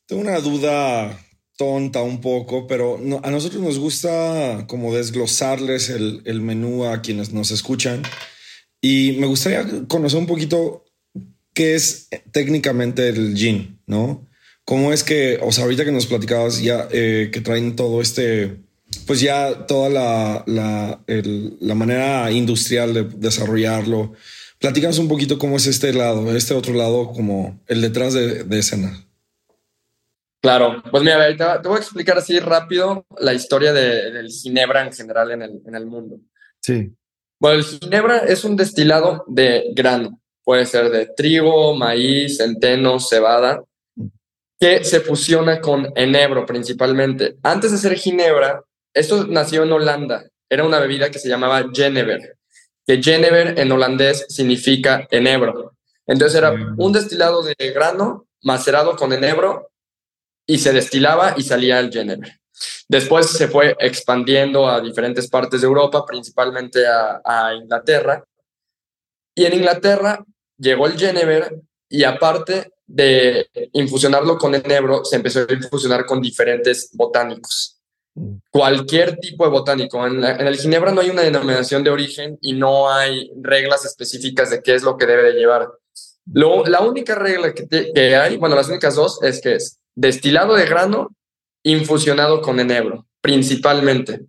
tengo 0.06 0.22
una 0.22 0.40
duda 0.40 1.18
tonta 1.62 2.02
un 2.02 2.22
poco, 2.22 2.66
pero 2.66 3.00
a 3.22 3.30
nosotros 3.30 3.62
nos 3.62 3.78
gusta 3.78 4.66
como 4.68 4.96
desglosarles 4.96 5.92
el, 5.92 6.42
menú 6.42 6.86
a 6.86 7.04
quienes 7.04 7.34
nos 7.34 7.52
escuchan 7.52 8.02
y 8.82 9.18
me 9.20 9.28
gustaría 9.28 9.64
conocer 9.88 10.18
un 10.18 10.26
poquito 10.26 10.86
qué 11.54 11.76
es 11.76 12.08
técnicamente 12.32 13.10
el 13.10 13.38
gin, 13.38 13.80
¿no? 13.86 14.28
¿Cómo 14.66 14.92
es 14.92 15.04
que, 15.04 15.38
o 15.40 15.52
sea, 15.52 15.66
ahorita 15.66 15.86
que 15.86 15.92
nos 15.92 16.08
platicabas 16.08 16.64
ya 16.64 16.88
eh, 16.92 17.30
que 17.32 17.42
traen 17.42 17.76
todo 17.76 18.02
este, 18.02 18.58
pues 19.06 19.22
ya 19.22 19.68
toda 19.68 19.90
la, 19.90 20.44
la, 20.48 21.76
manera 21.76 22.32
industrial 22.32 22.96
de 22.96 23.04
desarrollarlo, 23.04 24.14
platícanos 24.58 24.98
un 24.98 25.10
poquito 25.10 25.38
cómo 25.38 25.58
es 25.58 25.68
este 25.68 25.94
lado, 25.94 26.36
este 26.36 26.56
otro 26.56 26.74
lado, 26.74 27.12
como 27.12 27.62
el 27.68 27.82
detrás 27.82 28.16
de, 28.16 28.46
de 28.46 28.58
escena. 28.58 29.06
Claro, 30.42 30.82
pues 30.90 31.04
mira, 31.04 31.62
te, 31.62 31.68
voy 31.68 31.78
a 31.78 31.82
explicar 31.82 32.18
así 32.18 32.40
rápido 32.40 33.06
la 33.20 33.34
historia 33.34 33.72
del 33.74 34.28
ginebra 34.30 34.82
en 34.82 34.92
general 34.92 35.32
en 35.32 35.44
el, 35.44 35.62
en 35.66 35.76
el 35.76 35.86
mundo. 35.86 36.20
Sí. 36.60 36.92
Bueno, 37.40 37.60
el 37.60 37.64
ginebra 37.64 38.20
es 38.20 38.44
un 38.44 38.56
destilado 38.56 39.24
de 39.28 39.72
grano, 39.74 40.20
puede 40.44 40.66
ser 40.66 40.90
de 40.90 41.06
trigo, 41.06 41.76
maíz, 41.76 42.38
centeno, 42.38 43.00
cebada, 43.00 43.64
que 44.60 44.84
se 44.84 45.00
fusiona 45.02 45.62
con 45.62 45.92
enebro 45.96 46.46
principalmente. 46.46 47.38
Antes 47.44 47.72
de 47.72 47.78
ser 47.78 47.96
ginebra, 47.96 48.64
esto 48.94 49.26
nació 49.28 49.64
en 49.64 49.72
Holanda, 49.72 50.26
era 50.50 50.66
una 50.66 50.80
bebida 50.80 51.10
que 51.10 51.20
se 51.20 51.30
llamaba 51.30 51.66
Genever, 51.74 52.38
que 52.86 53.02
Genever 53.02 53.60
en 53.60 53.72
holandés 53.72 54.26
significa 54.28 55.08
enebro. 55.10 55.76
Entonces 56.06 56.38
era 56.38 56.52
mm. 56.52 56.76
un 56.78 56.92
destilado 56.92 57.44
de 57.44 57.56
grano 57.74 58.28
macerado 58.44 58.96
con 58.96 59.14
enebro 59.14 59.71
y 60.52 60.58
se 60.58 60.74
destilaba 60.74 61.34
y 61.38 61.44
salía 61.44 61.80
el 61.80 61.90
Genever. 61.90 62.42
Después 62.90 63.28
se 63.28 63.48
fue 63.48 63.74
expandiendo 63.80 64.68
a 64.68 64.82
diferentes 64.82 65.30
partes 65.30 65.62
de 65.62 65.68
Europa, 65.68 66.06
principalmente 66.06 66.84
a, 66.86 67.54
Inglaterra. 67.56 68.22
Y 69.34 69.46
en 69.46 69.54
Inglaterra 69.54 70.22
llegó 70.58 70.88
el 70.88 71.00
Genever 71.00 71.56
y 71.88 72.04
aparte 72.04 72.74
de 72.86 73.48
infusionarlo 73.72 74.38
con 74.38 74.54
enebro, 74.54 75.06
se 75.06 75.16
empezó 75.16 75.48
a 75.48 75.54
infusionar 75.54 76.06
con 76.06 76.22
diferentes 76.22 76.90
botánicos. 76.92 77.80
Mm. 78.16 78.36
Cualquier 78.50 79.16
tipo 79.20 79.46
de 79.46 79.52
botánico. 79.52 80.06
En, 80.06 80.22
el 80.22 80.58
ginebra 80.58 80.92
no 80.92 81.00
hay 81.00 81.12
una 81.12 81.22
denominación 81.22 81.82
de 81.86 81.92
origen 81.92 82.38
y 82.42 82.52
no 82.52 82.92
hay 82.92 83.32
reglas 83.42 83.86
específicas 83.86 84.50
de 84.50 84.62
qué 84.62 84.76
es 84.76 84.84
lo 84.84 84.98
que 84.98 85.06
debe 85.06 85.32
de 85.32 85.40
llevar. 85.40 85.70
la 86.26 86.82
única 86.82 87.16
regla 87.16 87.54
que, 87.54 87.94
que 87.94 88.16
hay, 88.18 88.36
bueno, 88.36 88.58
las 88.58 88.68
únicas 88.68 88.96
dos, 88.96 89.24
es 89.24 89.40
que 89.40 89.56
es 89.56 89.81
destilado 89.96 90.56
de 90.56 90.66
grano 90.66 91.10
infusionado 91.64 92.42
con 92.42 92.60
enebro, 92.60 93.06
principalmente. 93.22 94.26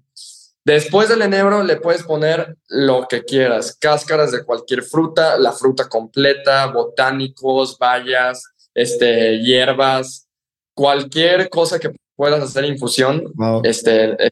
Después 0.64 1.09
del 1.09 1.23
enebro 1.23 1.64
le 1.64 1.76
puedes 1.76 2.04
poner 2.04 2.57
lo 2.69 3.07
que 3.09 3.25
quieras, 3.25 3.76
cáscaras 3.81 4.31
de 4.31 4.45
cualquier 4.45 4.83
fruta, 4.83 5.37
la 5.37 5.52
fruta 5.52 5.88
completa, 5.88 6.66
botánicos, 6.66 7.78
bayas, 7.78 8.45
este, 8.75 9.40
hierbas, 9.40 10.28
cualquier 10.75 11.49
cosa 11.49 11.81
que 11.81 11.92
puedas 12.14 12.42
hacer 12.42 12.64
infusión, 12.64 13.33
este, 13.64 14.12
es 14.25 14.31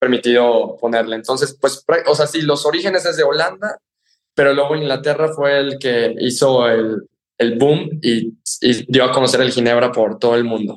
permitido 0.00 0.76
ponerle. 0.80 1.14
Entonces, 1.14 1.56
pues, 1.60 1.84
o 2.06 2.14
sea, 2.16 2.26
sí, 2.26 2.42
los 2.42 2.66
orígenes 2.66 3.06
es 3.06 3.16
de 3.16 3.22
Holanda, 3.22 3.78
pero 4.34 4.52
luego 4.52 4.74
Inglaterra 4.74 5.32
fue 5.32 5.58
el 5.58 5.78
que 5.78 6.16
hizo 6.18 6.66
el, 6.68 7.08
el 7.40 7.58
boom 7.58 7.98
y, 8.02 8.38
y 8.60 8.86
dio 8.86 9.04
a 9.04 9.12
conocer 9.12 9.40
el 9.40 9.50
ginebra 9.50 9.90
por 9.90 10.18
todo 10.18 10.36
el 10.36 10.44
mundo. 10.44 10.76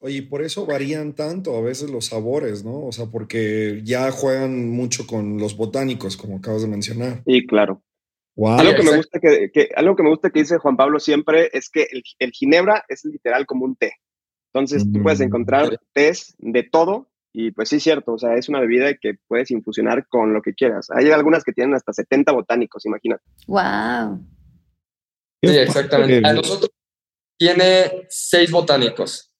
Oye, 0.00 0.22
por 0.22 0.42
eso 0.42 0.64
varían 0.64 1.12
tanto 1.12 1.56
a 1.56 1.60
veces 1.60 1.90
los 1.90 2.06
sabores, 2.06 2.64
¿no? 2.64 2.86
O 2.86 2.92
sea, 2.92 3.06
porque 3.06 3.80
ya 3.84 4.10
juegan 4.10 4.70
mucho 4.70 5.06
con 5.06 5.38
los 5.38 5.56
botánicos, 5.56 6.16
como 6.16 6.36
acabas 6.36 6.62
de 6.62 6.68
mencionar. 6.68 7.22
Sí, 7.26 7.46
claro. 7.46 7.82
Algo, 8.36 8.74
que 8.76 8.82
me 8.84 8.96
gusta 8.96 9.18
que, 9.20 9.68
algo 9.74 9.96
que 9.96 10.02
me 10.04 10.10
gusta 10.10 10.30
que 10.30 10.38
dice 10.38 10.58
Juan 10.58 10.76
Pablo 10.76 11.00
siempre 11.00 11.50
es 11.52 11.68
que 11.68 11.88
el, 12.18 12.30
ginebra 12.30 12.84
es 12.88 13.04
literal 13.04 13.46
como 13.46 13.64
un 13.64 13.74
té. 13.74 13.94
Entonces 14.52 14.90
tú 14.90 15.02
puedes 15.02 15.18
mm. 15.18 15.24
encontrar 15.24 15.80
tés 15.92 16.36
de 16.38 16.62
todo 16.62 17.10
y 17.32 17.50
pues 17.50 17.68
sí 17.68 17.76
es 17.76 17.82
cierto, 17.82 18.12
o 18.12 18.18
sea, 18.18 18.36
es 18.36 18.48
una 18.48 18.60
bebida 18.60 18.94
que 18.94 19.14
puedes 19.26 19.50
infusionar 19.50 20.06
con 20.06 20.32
lo 20.32 20.40
que 20.40 20.54
quieras. 20.54 20.88
Hay 20.90 21.10
algunas 21.10 21.42
que 21.42 21.52
tienen 21.52 21.74
hasta 21.74 21.92
70 21.92 22.30
botánicos, 22.32 22.86
imagínate. 22.86 23.24
Wow. 23.48 24.24
Sí, 25.42 25.56
exactamente. 25.56 26.26
A 26.26 26.32
nosotros 26.32 26.70
tiene 27.38 28.06
seis 28.08 28.50
botánicos. 28.50 29.30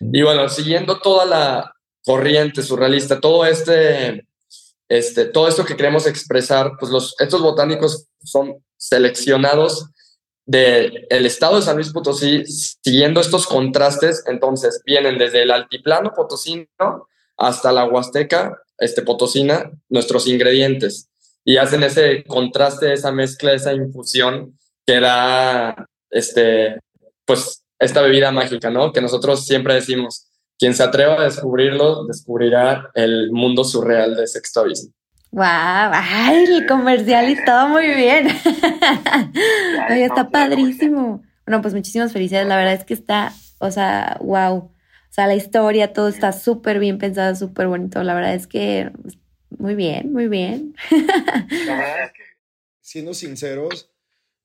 Y 0.00 0.22
bueno, 0.22 0.48
siguiendo 0.48 0.98
toda 1.00 1.24
la 1.24 1.74
corriente 2.04 2.62
surrealista, 2.62 3.20
todo 3.20 3.44
este, 3.44 4.26
este, 4.88 5.26
todo 5.26 5.48
esto 5.48 5.64
que 5.64 5.76
queremos 5.76 6.06
expresar, 6.06 6.72
pues 6.78 6.90
los, 6.90 7.14
estos 7.18 7.40
botánicos 7.42 8.06
son 8.22 8.62
seleccionados 8.76 9.90
del 10.46 11.06
el 11.10 11.26
estado 11.26 11.56
de 11.56 11.62
San 11.62 11.76
Luis 11.76 11.92
Potosí, 11.92 12.44
siguiendo 12.46 13.20
estos 13.20 13.46
contrastes, 13.46 14.24
entonces 14.26 14.82
vienen 14.84 15.18
desde 15.18 15.42
el 15.42 15.50
altiplano 15.50 16.12
potosino 16.14 17.08
hasta 17.36 17.72
la 17.72 17.84
huasteca 17.84 18.58
este, 18.78 19.02
potosina, 19.02 19.70
nuestros 19.88 20.26
ingredientes, 20.26 21.08
y 21.44 21.58
hacen 21.58 21.82
ese 21.82 22.24
contraste, 22.24 22.92
esa 22.92 23.12
mezcla, 23.12 23.52
esa 23.52 23.72
infusión 23.72 24.58
que 24.90 24.98
da, 24.98 25.86
este, 26.10 26.80
pues, 27.24 27.64
esta 27.78 28.02
bebida 28.02 28.32
mágica, 28.32 28.70
¿no? 28.70 28.92
Que 28.92 29.00
nosotros 29.00 29.46
siempre 29.46 29.74
decimos, 29.74 30.26
quien 30.58 30.74
se 30.74 30.82
atreva 30.82 31.20
a 31.20 31.24
descubrirlo, 31.26 32.06
descubrirá 32.06 32.90
el 32.94 33.30
mundo 33.30 33.62
surreal 33.62 34.16
de 34.16 34.26
Sexto 34.26 34.62
Abismo. 34.62 34.92
¡Wow! 35.30 35.44
¡Ay, 35.46 36.44
el 36.44 36.66
comercial 36.66 37.30
y 37.30 37.44
todo 37.44 37.68
muy 37.68 37.86
bien! 37.86 38.26
Ay, 39.88 40.02
está 40.02 40.28
padrísimo. 40.28 41.22
Bueno, 41.46 41.62
pues 41.62 41.72
muchísimas 41.72 42.12
felicidades. 42.12 42.48
La 42.48 42.56
verdad 42.56 42.74
es 42.74 42.84
que 42.84 42.94
está, 42.94 43.32
o 43.58 43.70
sea, 43.70 44.18
wow. 44.20 44.56
O 44.56 44.72
sea, 45.12 45.28
la 45.28 45.36
historia, 45.36 45.92
todo 45.92 46.08
está 46.08 46.32
súper 46.32 46.80
bien 46.80 46.98
pensado, 46.98 47.36
súper 47.36 47.68
bonito. 47.68 48.02
La 48.02 48.14
verdad 48.14 48.34
es 48.34 48.48
que 48.48 48.90
muy 49.56 49.76
bien, 49.76 50.12
muy 50.12 50.26
bien. 50.26 50.74
Siendo 52.80 53.14
sinceros, 53.14 53.88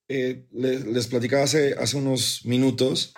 eh, 0.07 0.45
les, 0.51 0.85
les, 0.85 1.07
platicaba 1.07 1.43
hace, 1.43 1.75
hace 1.79 1.97
unos 1.97 2.45
minutos 2.45 3.13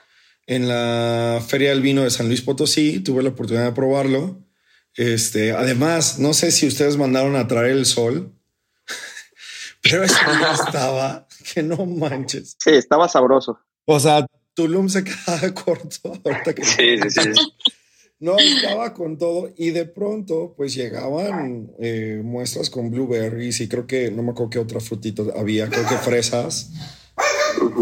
en 0.45 0.67
la 0.67 1.43
Feria 1.45 1.69
del 1.69 1.81
Vino 1.81 2.03
de 2.03 2.09
San 2.09 2.27
Luis 2.27 2.41
Potosí. 2.41 2.99
Tuve 3.01 3.23
la 3.23 3.29
oportunidad 3.29 3.65
de 3.65 3.71
probarlo. 3.73 4.41
Este, 4.95 5.51
además, 5.51 6.17
no 6.17 6.33
sé 6.33 6.51
si 6.51 6.65
ustedes 6.67 6.97
mandaron 6.97 7.35
a 7.35 7.47
traer 7.47 7.71
el 7.71 7.85
sol, 7.85 8.33
pero 9.83 10.03
ese 10.03 10.15
estaba 10.53 11.27
que 11.53 11.61
no 11.61 11.85
manches. 11.85 12.55
Sí, 12.59 12.71
estaba 12.71 13.07
sabroso. 13.07 13.59
O 13.85 13.99
sea, 13.99 14.25
Tulum 14.53 14.89
se 14.89 15.03
quedaba 15.03 15.53
corto. 15.53 16.13
sí, 16.63 16.97
sí, 16.97 17.09
sí. 17.09 17.31
No, 18.19 18.37
estaba 18.39 18.93
con 18.95 19.17
todo 19.17 19.53
y 19.55 19.69
de 19.69 19.85
pronto 19.85 20.55
pues 20.57 20.73
llegaban 20.73 21.71
eh, 21.79 22.21
muestras 22.23 22.69
con 22.69 22.89
blueberries 22.89 23.61
y 23.61 23.67
creo 23.67 23.85
que 23.85 24.09
no 24.09 24.23
me 24.23 24.31
acuerdo 24.31 24.49
qué 24.49 24.59
otra 24.59 24.79
frutita 24.79 25.23
había, 25.35 25.69
creo 25.69 25.87
que 25.87 25.97
fresas. 25.97 26.71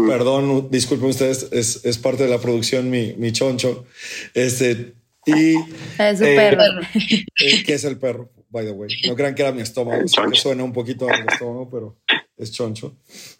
Perdón, 0.08 0.68
disculpen 0.70 1.08
ustedes, 1.08 1.48
es, 1.52 1.84
es, 1.84 1.98
parte 1.98 2.24
de 2.24 2.28
la 2.30 2.38
producción 2.38 2.90
mi, 2.90 3.14
mi 3.14 3.32
choncho. 3.32 3.86
Este, 4.34 4.94
y. 5.26 5.56
Es 5.98 6.18
su 6.18 6.24
eh, 6.24 6.36
perro. 6.36 6.62
Eh, 6.94 7.62
¿Qué 7.64 7.74
es 7.74 7.84
el 7.84 7.98
perro? 7.98 8.30
By 8.48 8.64
the 8.64 8.72
way. 8.72 8.88
No 9.06 9.16
crean 9.16 9.34
que 9.34 9.42
era 9.42 9.52
mi 9.52 9.60
estómago. 9.60 10.02
suena 10.32 10.64
un 10.64 10.72
poquito 10.72 11.08
a 11.08 11.12
mi 11.12 11.26
estómago, 11.30 11.68
pero 11.68 11.98
es 12.36 12.52
choncho. 12.52 12.96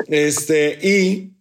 Este, 0.08 0.78
y. 0.82 1.32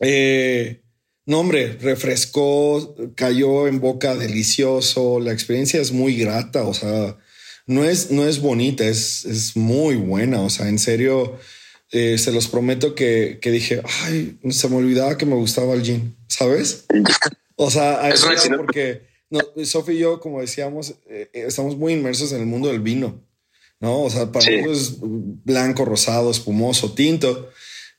Eh, 0.00 0.82
no, 1.26 1.40
hombre, 1.40 1.76
refrescó, 1.80 2.96
cayó 3.14 3.68
en 3.68 3.80
boca 3.80 4.14
delicioso. 4.14 5.20
La 5.20 5.32
experiencia 5.32 5.80
es 5.80 5.92
muy 5.92 6.16
grata. 6.16 6.64
O 6.64 6.74
sea, 6.74 7.16
no 7.66 7.84
es, 7.84 8.10
no 8.10 8.26
es 8.26 8.40
bonita, 8.40 8.84
es, 8.84 9.24
es 9.24 9.56
muy 9.56 9.96
buena. 9.96 10.40
O 10.40 10.50
sea, 10.50 10.68
en 10.68 10.78
serio 10.78 11.38
eh, 11.92 12.18
se 12.18 12.32
los 12.32 12.48
prometo 12.48 12.94
que, 12.94 13.38
que, 13.40 13.50
dije, 13.50 13.82
ay, 14.02 14.38
se 14.50 14.68
me 14.68 14.76
olvidaba 14.76 15.18
que 15.18 15.26
me 15.26 15.34
gustaba 15.34 15.74
el 15.74 15.82
gin, 15.82 16.16
¿sabes? 16.28 16.86
O 17.56 17.70
sea, 17.70 18.00
porque 18.56 19.02
no, 19.28 19.40
Sofi 19.64 19.92
y 19.92 19.98
yo, 19.98 20.20
como 20.20 20.40
decíamos, 20.40 20.94
eh, 21.08 21.30
estamos 21.32 21.76
muy 21.76 21.92
inmersos 21.92 22.32
en 22.32 22.40
el 22.40 22.46
mundo 22.46 22.68
del 22.68 22.80
vino, 22.80 23.22
¿no? 23.80 24.02
O 24.02 24.10
sea, 24.10 24.32
para 24.32 24.50
nosotros 24.50 24.78
es 24.78 24.96
blanco, 25.00 25.84
rosado, 25.84 26.30
espumoso, 26.30 26.92
tinto. 26.94 27.50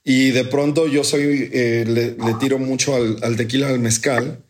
Y 0.04 0.32
de 0.32 0.46
pronto 0.46 0.88
yo 0.88 1.04
soy, 1.04 1.50
le, 1.50 2.16
tiro 2.40 2.58
mucho 2.58 2.96
al, 2.96 3.18
al, 3.24 3.36
tequila, 3.36 3.70
al 3.70 3.80
mezcal. 3.80 4.44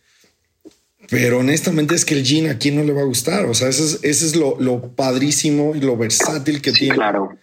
Pero 1.09 1.39
honestamente 1.39 1.93
es 1.93 2.05
que 2.05 2.13
el 2.13 2.23
gin 2.23 2.47
aquí 2.47 2.71
no 2.71 2.83
le 2.83 2.93
va 2.93 3.01
a 3.01 3.05
gustar. 3.05 3.45
O 3.45 3.53
sea, 3.53 3.67
eso 3.67 3.83
es, 3.83 3.99
ese 4.03 4.25
es 4.25 4.35
lo, 4.35 4.57
lo 4.59 4.95
padrísimo 4.95 5.75
y 5.75 5.81
lo 5.81 5.97
versátil 5.97 6.61
que 6.61 6.71
tiene. 6.71 6.95
Claro 6.95 7.37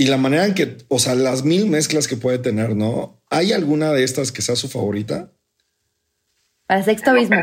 y 0.00 0.06
la 0.06 0.16
manera 0.16 0.46
en 0.46 0.54
que, 0.54 0.78
o 0.88 0.98
sea, 0.98 1.14
las 1.14 1.44
mil 1.44 1.66
mezclas 1.66 2.08
que 2.08 2.16
puede 2.16 2.38
tener, 2.38 2.74
¿no? 2.74 3.20
¿Hay 3.28 3.52
alguna 3.52 3.92
de 3.92 4.02
estas 4.02 4.32
que 4.32 4.40
sea 4.40 4.56
su 4.56 4.66
favorita? 4.70 5.30
Para 6.66 6.82
sexto 6.82 7.12
mismo. 7.12 7.36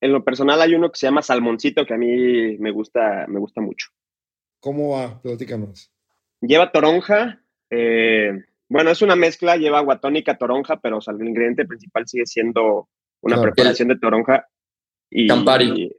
En 0.00 0.12
lo 0.12 0.22
personal 0.22 0.62
hay 0.62 0.76
uno 0.76 0.92
que 0.92 0.98
se 1.00 1.08
llama 1.08 1.22
salmoncito 1.22 1.84
que 1.84 1.94
a 1.94 1.96
mí 1.96 2.56
me 2.58 2.70
gusta, 2.70 3.26
me 3.26 3.40
gusta 3.40 3.60
mucho. 3.60 3.88
¿Cómo 4.60 4.90
va? 4.90 5.20
Platícanos. 5.20 5.90
Lleva 6.40 6.70
toronja. 6.70 7.42
Eh, 7.68 8.44
bueno, 8.68 8.90
es 8.90 9.02
una 9.02 9.16
mezcla, 9.16 9.56
lleva 9.56 9.78
agua 9.78 10.00
tónica, 10.00 10.36
toronja, 10.36 10.80
pero 10.80 10.98
el 11.06 11.28
ingrediente 11.28 11.66
principal 11.66 12.06
sigue 12.06 12.26
siendo 12.26 12.88
una 13.20 13.40
preparación 13.40 13.88
de 13.88 13.98
toronja. 13.98 14.46
Y, 15.10 15.28
Campari. 15.28 15.92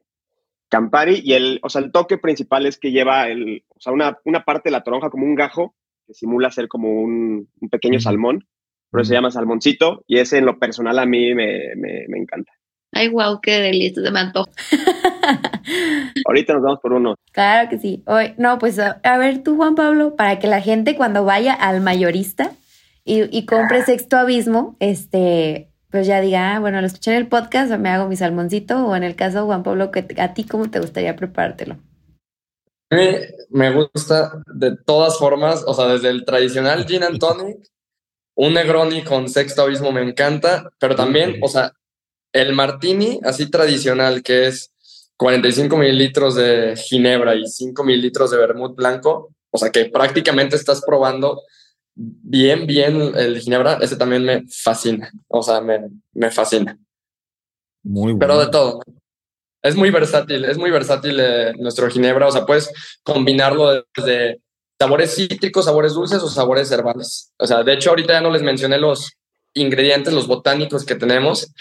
Campari 0.70 1.22
y 1.24 1.34
el, 1.34 1.60
o 1.64 1.70
sea, 1.70 1.82
el 1.82 1.92
toque 1.92 2.18
principal 2.18 2.66
es 2.66 2.78
que 2.78 2.92
lleva 2.92 3.30
el, 3.30 3.64
o 3.70 3.80
sea, 3.80 3.94
una, 3.94 4.18
una 4.26 4.44
parte 4.44 4.68
de 4.68 4.72
la 4.72 4.84
toronja 4.84 5.10
como 5.10 5.26
un 5.26 5.36
gajo 5.36 5.76
que 6.06 6.14
simula 6.14 6.52
ser 6.52 6.68
como 6.68 6.92
un, 6.92 7.50
un 7.60 7.70
pequeño 7.70 8.00
salmón, 8.00 8.48
pero 8.92 9.04
se 9.06 9.14
llama 9.14 9.32
salmoncito 9.32 10.04
y 10.08 10.20
ese 10.20 10.38
en 10.38 10.46
lo 10.46 10.60
personal 10.60 11.00
a 11.00 11.06
mí 11.06 11.34
me, 11.34 11.76
me, 11.76 12.06
me 12.08 12.18
encanta. 12.18 12.52
Ay, 12.94 13.10
wow, 13.10 13.40
qué 13.42 13.60
delicioso, 13.60 14.06
se 14.06 14.12
me 14.12 14.20
antoja. 14.20 14.50
Ahorita 16.26 16.54
nos 16.54 16.64
vamos 16.64 16.80
por 16.82 16.94
uno. 16.94 17.16
Claro 17.32 17.70
que 17.70 17.78
sí. 17.78 18.04
Hoy, 18.08 18.34
no, 18.38 18.58
pues 18.60 18.80
a, 18.80 19.18
ver 19.18 19.44
tú, 19.44 19.56
Juan 19.56 19.76
Pablo, 19.76 20.16
para 20.16 20.40
que 20.40 20.48
la 20.48 20.62
gente 20.62 20.96
cuando 20.96 21.26
vaya 21.26 21.54
al 21.54 21.82
mayorista 21.82 22.52
y, 23.04 23.24
y 23.36 23.46
compre 23.46 23.84
Sexto 23.84 24.18
Abismo, 24.18 24.76
este, 24.80 25.70
pues 25.90 26.08
ya 26.08 26.22
diga, 26.22 26.56
ah, 26.56 26.60
bueno, 26.60 26.82
lo 26.82 26.88
escuché 26.88 27.12
en 27.12 27.18
el 27.18 27.28
podcast 27.28 27.72
o 27.72 27.80
me 27.80 27.90
hago 27.90 28.08
mi 28.08 28.16
salmoncito 28.16 28.86
o 28.86 28.96
en 28.96 29.04
el 29.04 29.16
caso 29.16 29.46
Juan 29.46 29.64
Pablo, 29.64 29.92
que 29.92 30.06
a 30.18 30.34
ti 30.34 30.44
cómo 30.44 30.70
te 30.70 30.80
gustaría 30.80 31.16
preparártelo. 31.16 31.78
A 32.90 32.96
mí 32.96 33.04
me 33.50 33.72
gusta 33.72 34.42
de 34.54 34.78
todas 34.78 35.18
formas, 35.18 35.64
o 35.68 35.74
sea, 35.74 35.88
desde 35.88 36.10
el 36.10 36.24
tradicional 36.26 36.86
gin 36.86 37.04
and 37.04 37.20
tonic, 37.20 37.58
un 38.36 38.54
Negroni 38.54 39.04
con 39.04 39.30
sexto 39.30 39.64
abismo 39.64 39.92
me 39.92 40.02
encanta, 40.02 40.70
pero 40.80 40.96
también, 40.96 41.40
o 41.42 41.48
sea, 41.48 41.74
el 42.34 42.54
martini 42.54 43.20
así 43.24 43.50
tradicional, 43.50 44.24
que 44.24 44.48
es 44.48 44.72
45 45.18 45.78
mililitros 45.78 46.36
de 46.36 46.76
ginebra 46.76 47.36
y 47.36 47.48
5 47.48 47.84
mililitros 47.84 48.32
de 48.32 48.38
vermut 48.38 48.76
blanco, 48.76 49.34
o 49.50 49.58
sea, 49.58 49.72
que 49.72 49.86
prácticamente 49.86 50.56
estás 50.56 50.82
probando 50.86 51.42
bien, 51.96 52.68
bien 52.68 53.14
el 53.16 53.40
ginebra, 53.40 53.80
ese 53.82 53.96
también 53.96 54.24
me 54.24 54.44
fascina, 54.48 55.12
o 55.28 55.42
sea, 55.42 55.62
me, 55.62 55.90
me 56.14 56.30
fascina. 56.30 56.78
Muy 57.84 58.14
bueno. 58.14 58.20
Pero 58.20 58.40
de 58.40 58.48
todo. 58.48 58.82
Es 59.64 59.76
muy 59.76 59.90
versátil, 59.90 60.46
es 60.46 60.58
muy 60.58 60.70
versátil 60.70 61.20
eh, 61.20 61.54
nuestro 61.58 61.90
ginebra, 61.90 62.28
o 62.28 62.32
sea, 62.32 62.46
puedes 62.46 62.72
combinarlo 63.04 63.84
desde 63.96 64.40
sabores 64.80 65.16
cítricos, 65.16 65.66
sabores 65.66 65.94
dulces 65.94 66.22
o 66.22 66.30
sabores 66.30 66.72
herbales. 66.72 67.34
O 67.38 67.48
sea, 67.48 67.64
de 67.64 67.74
hecho, 67.74 67.90
ahorita 67.90 68.14
ya 68.14 68.22
no 68.22 68.30
les 68.30 68.44
mencioné 68.44 68.78
los 68.78 69.14
ingredientes, 69.56 70.14
los 70.14 70.28
botánicos 70.28 70.86
que 70.86 70.96
tenemos, 70.96 71.52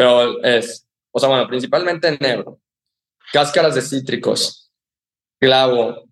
pero 0.00 0.42
es, 0.42 0.86
o 1.10 1.20
sea, 1.20 1.28
bueno, 1.28 1.46
principalmente 1.46 2.16
negro, 2.18 2.58
cáscaras 3.34 3.74
de 3.74 3.82
cítricos, 3.82 4.72
clavo, 5.38 6.08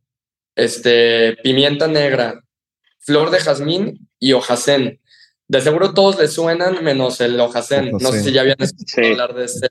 este, 0.55 1.39
pimienta 1.43 1.87
negra, 1.87 2.45
flor 2.99 3.31
de 3.31 3.39
jazmín 3.41 4.07
y 4.19 4.35
hojacén. 4.35 5.01
De 5.47 5.63
seguro 5.63 5.95
todos 5.95 6.19
les 6.19 6.35
suenan 6.35 6.85
menos 6.85 7.19
el 7.23 7.41
hojacén. 7.41 7.93
No 7.93 8.13
sé 8.13 8.25
si 8.25 8.33
ya 8.33 8.43
habían 8.43 8.59
escuchado 8.61 9.09
hablar 9.09 9.35
de, 9.35 9.47
este, 9.47 9.69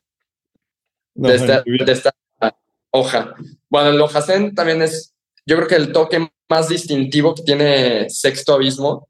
de, 1.13 1.35
esta, 1.35 1.61
de 1.63 1.91
esta 1.91 2.15
hoja. 2.89 3.35
Bueno, 3.69 3.91
el 3.91 4.01
hojacén 4.01 4.55
también 4.55 4.81
es, 4.81 5.13
yo 5.45 5.57
creo 5.57 5.67
que 5.67 5.75
el 5.75 5.91
toque 5.91 6.27
más 6.49 6.69
distintivo 6.69 7.35
que 7.35 7.43
tiene 7.43 8.09
Sexto 8.09 8.55
Abismo 8.55 9.09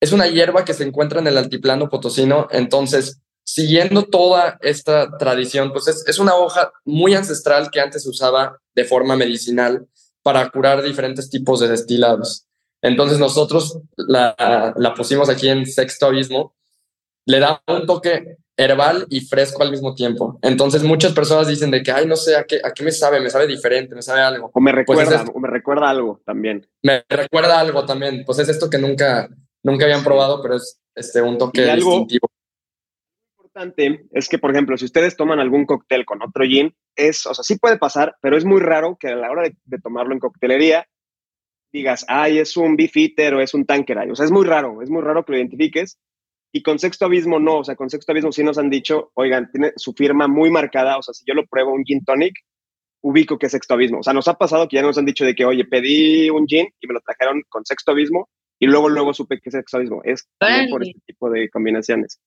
es 0.00 0.12
una 0.12 0.28
hierba 0.28 0.64
que 0.64 0.72
se 0.72 0.84
encuentra 0.84 1.20
en 1.20 1.26
el 1.26 1.36
altiplano 1.36 1.90
potosino. 1.90 2.48
Entonces, 2.50 3.20
siguiendo 3.52 4.04
toda 4.04 4.58
esta 4.60 5.18
tradición, 5.18 5.72
pues 5.72 5.88
es, 5.88 6.06
es 6.06 6.18
una 6.20 6.36
hoja 6.36 6.70
muy 6.84 7.14
ancestral 7.14 7.70
que 7.70 7.80
antes 7.80 8.04
se 8.04 8.08
usaba 8.08 8.60
de 8.76 8.84
forma 8.84 9.16
medicinal 9.16 9.88
para 10.22 10.48
curar 10.50 10.82
diferentes 10.82 11.28
tipos 11.30 11.58
de 11.58 11.68
destilados. 11.68 12.46
Entonces 12.80 13.18
nosotros 13.18 13.80
la, 13.96 14.74
la, 14.76 14.94
pusimos 14.94 15.28
aquí 15.28 15.48
en 15.48 15.66
Sexto 15.66 16.06
Abismo, 16.06 16.54
le 17.26 17.40
da 17.40 17.60
un 17.66 17.86
toque 17.86 18.36
herbal 18.56 19.06
y 19.10 19.20
fresco 19.22 19.62
al 19.64 19.72
mismo 19.72 19.96
tiempo. 19.96 20.38
Entonces 20.42 20.84
muchas 20.84 21.12
personas 21.12 21.48
dicen 21.48 21.72
de 21.72 21.82
que, 21.82 21.90
ay, 21.90 22.06
no 22.06 22.14
sé, 22.14 22.36
¿a 22.36 22.44
qué, 22.44 22.60
a 22.62 22.70
qué 22.72 22.84
me 22.84 22.92
sabe? 22.92 23.20
Me 23.20 23.30
sabe 23.30 23.48
diferente, 23.48 23.96
me 23.96 24.02
sabe 24.02 24.20
algo. 24.20 24.50
O 24.54 24.60
me 24.60 24.72
pues 24.84 24.98
recuerda, 24.98 25.24
o 25.34 25.40
me 25.40 25.48
recuerda 25.48 25.90
algo 25.90 26.20
también. 26.24 26.66
Me 26.82 27.04
recuerda 27.08 27.58
algo 27.58 27.84
también. 27.84 28.22
Pues 28.24 28.38
es 28.38 28.48
esto 28.48 28.70
que 28.70 28.78
nunca, 28.78 29.28
nunca 29.64 29.86
habían 29.86 30.04
probado, 30.04 30.40
pero 30.40 30.54
es 30.54 30.80
este, 30.94 31.20
un 31.20 31.36
toque 31.36 31.74
distintivo. 31.74 32.30
Importante 33.50 34.06
es 34.12 34.28
que, 34.28 34.38
por 34.38 34.50
ejemplo, 34.50 34.76
si 34.76 34.84
ustedes 34.84 35.16
toman 35.16 35.40
algún 35.40 35.66
cóctel 35.66 36.04
con 36.04 36.22
otro 36.22 36.44
gin, 36.44 36.74
es, 36.94 37.26
o 37.26 37.34
sea, 37.34 37.42
sí 37.42 37.58
puede 37.58 37.78
pasar, 37.78 38.16
pero 38.20 38.36
es 38.36 38.44
muy 38.44 38.60
raro 38.60 38.96
que 38.98 39.08
a 39.08 39.16
la 39.16 39.30
hora 39.30 39.42
de, 39.42 39.56
de 39.64 39.78
tomarlo 39.78 40.12
en 40.12 40.20
coctelería 40.20 40.86
digas, 41.72 42.04
ay, 42.08 42.38
es 42.38 42.56
un 42.56 42.76
beefeater 42.76 43.34
o 43.34 43.40
es 43.40 43.54
un 43.54 43.64
tanqueray. 43.64 44.10
O 44.10 44.16
sea, 44.16 44.24
es 44.24 44.32
muy 44.32 44.44
raro, 44.44 44.82
es 44.82 44.90
muy 44.90 45.02
raro 45.02 45.24
que 45.24 45.32
lo 45.32 45.38
identifiques 45.38 45.98
y 46.52 46.62
con 46.62 46.78
Sexto 46.78 47.04
Abismo 47.04 47.38
no, 47.38 47.58
o 47.58 47.64
sea, 47.64 47.76
con 47.76 47.90
Sexto 47.90 48.12
Abismo 48.12 48.32
sí 48.32 48.42
nos 48.42 48.58
han 48.58 48.70
dicho, 48.70 49.12
oigan, 49.14 49.50
tiene 49.52 49.72
su 49.76 49.92
firma 49.92 50.26
muy 50.26 50.50
marcada, 50.50 50.98
o 50.98 51.02
sea, 51.02 51.14
si 51.14 51.24
yo 51.26 51.34
lo 51.34 51.46
pruebo 51.46 51.72
un 51.72 51.84
gin 51.84 52.04
tonic, 52.04 52.34
ubico 53.02 53.38
que 53.38 53.46
es 53.46 53.52
Sexto 53.52 53.74
Abismo. 53.74 54.00
O 54.00 54.02
sea, 54.02 54.12
nos 54.12 54.28
ha 54.28 54.34
pasado 54.34 54.68
que 54.68 54.76
ya 54.76 54.82
nos 54.82 54.98
han 54.98 55.06
dicho 55.06 55.24
de 55.24 55.34
que, 55.34 55.44
oye, 55.44 55.64
pedí 55.64 56.28
un 56.28 56.46
gin 56.46 56.68
y 56.80 56.86
me 56.86 56.94
lo 56.94 57.00
trajeron 57.00 57.42
con 57.48 57.64
Sexto 57.64 57.92
Abismo 57.92 58.28
y 58.58 58.66
luego, 58.66 58.88
luego 58.88 59.14
supe 59.14 59.40
que 59.40 59.48
es 59.48 59.54
Sexto 59.54 59.76
Abismo. 59.76 60.02
Es 60.04 60.28
por 60.70 60.82
este 60.82 61.00
tipo 61.06 61.30
de 61.30 61.48
combinaciones. 61.48 62.20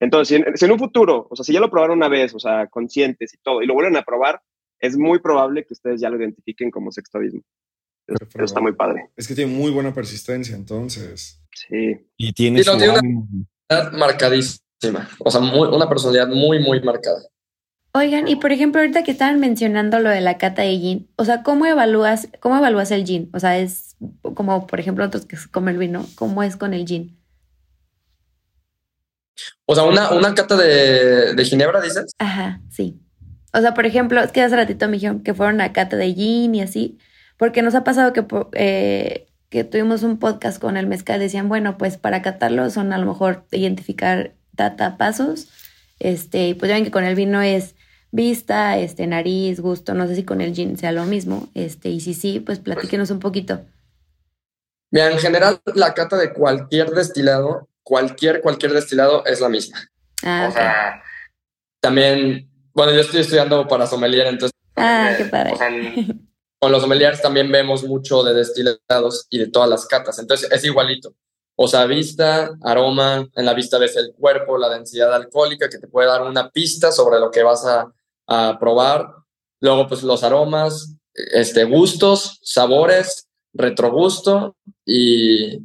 Entonces, 0.00 0.42
si 0.54 0.64
en, 0.64 0.72
un 0.72 0.78
futuro, 0.78 1.26
o 1.30 1.36
sea, 1.36 1.44
si 1.44 1.52
ya 1.52 1.60
lo 1.60 1.70
probaron 1.70 1.98
una 1.98 2.08
vez, 2.08 2.34
o 2.34 2.38
sea, 2.38 2.68
conscientes 2.68 3.34
y 3.34 3.38
todo, 3.38 3.62
y 3.62 3.66
lo 3.66 3.74
vuelven 3.74 3.96
a 3.96 4.02
probar, 4.02 4.40
es 4.78 4.96
muy 4.96 5.18
probable 5.18 5.64
que 5.64 5.74
ustedes 5.74 6.00
ya 6.00 6.08
lo 6.08 6.18
identifiquen 6.18 6.70
como 6.70 6.92
Sexto 6.92 7.18
Abismo. 7.18 7.42
Pero, 8.06 8.44
está 8.44 8.60
muy 8.60 8.72
padre. 8.72 9.10
Es 9.16 9.28
que 9.28 9.34
tiene 9.34 9.52
muy 9.52 9.70
buena 9.70 9.92
persistencia, 9.92 10.56
entonces. 10.56 11.42
Sí. 11.52 11.98
Y 12.16 12.32
tiene 12.32 12.62
su 12.62 12.72
marcadísima. 13.92 15.08
O 15.18 15.30
sea, 15.30 15.40
una 15.40 15.88
personalidad 15.88 16.28
muy, 16.28 16.60
muy 16.60 16.80
marcada. 16.80 17.20
Oigan, 17.92 18.28
y 18.28 18.36
por 18.36 18.52
ejemplo, 18.52 18.80
ahorita 18.80 19.02
que 19.02 19.10
estaban 19.10 19.40
mencionando 19.40 19.98
lo 19.98 20.10
de 20.10 20.20
la 20.20 20.38
cata 20.38 20.62
de 20.62 20.78
gin, 20.78 21.10
o 21.16 21.24
sea, 21.24 21.42
¿cómo 21.42 21.66
evalúas, 21.66 22.28
cómo 22.40 22.56
evalúas 22.56 22.90
el 22.90 23.04
gin? 23.04 23.30
O 23.32 23.40
sea, 23.40 23.58
es 23.58 23.96
como, 24.34 24.66
por 24.66 24.78
ejemplo, 24.78 25.04
otros 25.04 25.26
que 25.26 25.36
comen 25.50 25.74
el 25.74 25.80
vino, 25.80 26.06
¿cómo 26.14 26.42
es 26.42 26.56
con 26.56 26.74
el 26.74 26.86
gin? 26.86 27.17
O 29.66 29.74
sea, 29.74 29.84
una, 29.84 30.10
una 30.10 30.34
cata 30.34 30.56
de, 30.56 31.34
de, 31.34 31.44
ginebra, 31.44 31.80
dices. 31.80 32.12
Ajá, 32.18 32.60
sí. 32.70 33.00
O 33.52 33.60
sea, 33.60 33.74
por 33.74 33.86
ejemplo, 33.86 34.20
es 34.20 34.32
que 34.32 34.42
hace 34.42 34.56
ratito 34.56 34.86
me 34.86 34.94
dijeron 34.94 35.22
que 35.22 35.34
fueron 35.34 35.60
a 35.60 35.72
cata 35.72 35.96
de 35.96 36.14
gin 36.14 36.54
y 36.54 36.62
así, 36.62 36.98
porque 37.36 37.62
nos 37.62 37.74
ha 37.74 37.84
pasado 37.84 38.12
que 38.12 38.24
eh, 38.52 39.28
que 39.48 39.64
tuvimos 39.64 40.02
un 40.02 40.18
podcast 40.18 40.60
con 40.60 40.76
el 40.76 40.86
mezcal, 40.86 41.20
decían, 41.20 41.48
bueno, 41.48 41.78
pues 41.78 41.96
para 41.96 42.22
catarlo 42.22 42.68
son 42.70 42.92
a 42.92 42.98
lo 42.98 43.06
mejor 43.06 43.44
identificar 43.50 44.34
tata 44.56 44.98
pasos, 44.98 45.48
este, 45.98 46.48
y 46.48 46.54
pues 46.54 46.68
ya 46.68 46.74
ven 46.74 46.84
que 46.84 46.90
con 46.90 47.04
el 47.04 47.14
vino 47.14 47.40
es 47.40 47.74
vista, 48.10 48.78
este, 48.78 49.06
nariz, 49.06 49.60
gusto, 49.60 49.94
no 49.94 50.06
sé 50.06 50.16
si 50.16 50.24
con 50.24 50.40
el 50.40 50.54
gin 50.54 50.76
sea 50.76 50.92
lo 50.92 51.04
mismo, 51.04 51.48
este, 51.54 51.88
y 51.88 52.00
si 52.00 52.14
sí, 52.14 52.40
pues 52.40 52.58
platíquenos 52.58 53.10
un 53.10 53.20
poquito. 53.20 53.64
Mira, 54.90 55.10
en 55.10 55.18
general 55.18 55.60
la 55.74 55.94
cata 55.94 56.16
de 56.16 56.32
cualquier 56.32 56.90
destilado, 56.90 57.67
cualquier, 57.88 58.42
cualquier 58.42 58.74
destilado 58.74 59.24
es 59.24 59.40
la 59.40 59.48
misma. 59.48 59.78
Ah, 60.22 60.46
o 60.50 60.52
sea, 60.52 61.02
también, 61.80 62.50
bueno, 62.74 62.92
yo 62.92 63.00
estoy 63.00 63.20
estudiando 63.20 63.66
para 63.66 63.86
sommelier, 63.86 64.26
entonces... 64.26 64.52
Ah, 64.76 65.14
qué 65.16 65.24
padre. 65.24 65.54
con 66.60 66.70
los 66.70 66.82
sommeliers 66.82 67.22
también 67.22 67.50
vemos 67.50 67.84
mucho 67.84 68.22
de 68.22 68.34
destilados 68.34 69.26
y 69.30 69.38
de 69.38 69.46
todas 69.46 69.70
las 69.70 69.86
catas. 69.86 70.18
Entonces 70.18 70.52
es 70.52 70.64
igualito. 70.64 71.14
O 71.56 71.66
sea, 71.66 71.86
vista, 71.86 72.50
aroma, 72.62 73.26
en 73.34 73.46
la 73.46 73.54
vista 73.54 73.78
ves 73.78 73.96
el 73.96 74.12
cuerpo, 74.12 74.58
la 74.58 74.68
densidad 74.68 75.14
alcohólica 75.14 75.70
que 75.70 75.78
te 75.78 75.88
puede 75.88 76.08
dar 76.08 76.22
una 76.22 76.50
pista 76.50 76.92
sobre 76.92 77.18
lo 77.18 77.30
que 77.30 77.42
vas 77.42 77.64
a, 77.64 77.90
a 78.26 78.58
probar. 78.60 79.06
Luego, 79.60 79.88
pues 79.88 80.02
los 80.02 80.22
aromas, 80.22 80.94
este, 81.14 81.64
gustos, 81.64 82.38
sabores, 82.42 83.28
retrogusto 83.54 84.56
y 84.84 85.62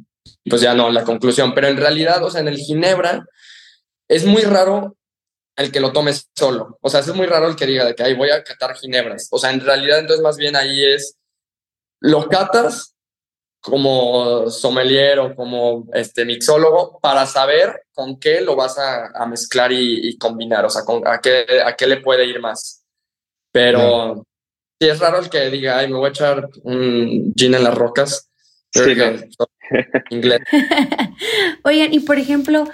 pues 0.48 0.62
ya 0.62 0.74
no, 0.74 0.90
la 0.90 1.04
conclusión. 1.04 1.54
Pero 1.54 1.68
en 1.68 1.76
realidad, 1.76 2.22
o 2.22 2.30
sea, 2.30 2.40
en 2.40 2.48
el 2.48 2.56
Ginebra 2.56 3.26
es 4.08 4.24
muy 4.24 4.42
raro 4.42 4.96
el 5.56 5.70
que 5.70 5.80
lo 5.80 5.92
tomes 5.92 6.30
solo. 6.34 6.78
O 6.80 6.90
sea, 6.90 7.00
es 7.00 7.14
muy 7.14 7.26
raro 7.26 7.48
el 7.48 7.56
que 7.56 7.66
diga 7.66 7.84
de 7.84 7.94
que 7.94 8.02
ahí 8.02 8.14
voy 8.14 8.30
a 8.30 8.42
catar 8.42 8.76
ginebras. 8.76 9.28
O 9.30 9.38
sea, 9.38 9.50
en 9.50 9.60
realidad 9.60 10.00
entonces 10.00 10.22
más 10.22 10.36
bien 10.36 10.56
ahí 10.56 10.84
es, 10.84 11.16
lo 12.00 12.28
catas 12.28 12.94
como 13.60 14.50
sommelier 14.50 15.18
o 15.20 15.34
como 15.34 15.86
este 15.94 16.24
mixólogo 16.26 16.98
para 17.00 17.24
saber 17.24 17.84
con 17.94 18.18
qué 18.18 18.42
lo 18.42 18.56
vas 18.56 18.76
a, 18.78 19.24
mezclar 19.26 19.72
y, 19.72 20.18
combinar, 20.18 20.66
o 20.66 20.70
sea, 20.70 20.84
con, 20.84 21.06
a, 21.06 21.20
qué, 21.20 21.46
a 21.64 21.74
qué 21.74 21.86
le 21.86 21.98
puede 21.98 22.26
ir 22.26 22.40
más. 22.40 22.84
Pero 23.52 24.26
sí 24.78 24.88
es 24.88 24.98
raro 24.98 25.18
el 25.18 25.30
que 25.30 25.48
diga, 25.48 25.78
ay, 25.78 25.88
me 25.88 25.96
voy 25.96 26.08
a 26.08 26.10
echar 26.10 26.48
un 26.62 27.32
gin 27.34 27.54
en 27.54 27.64
las 27.64 27.74
rocas. 27.74 28.28
Sí, 28.70 28.96
inglés. 30.10 30.40
Oigan, 31.62 31.92
y 31.92 32.00
por 32.00 32.18
ejemplo, 32.18 32.64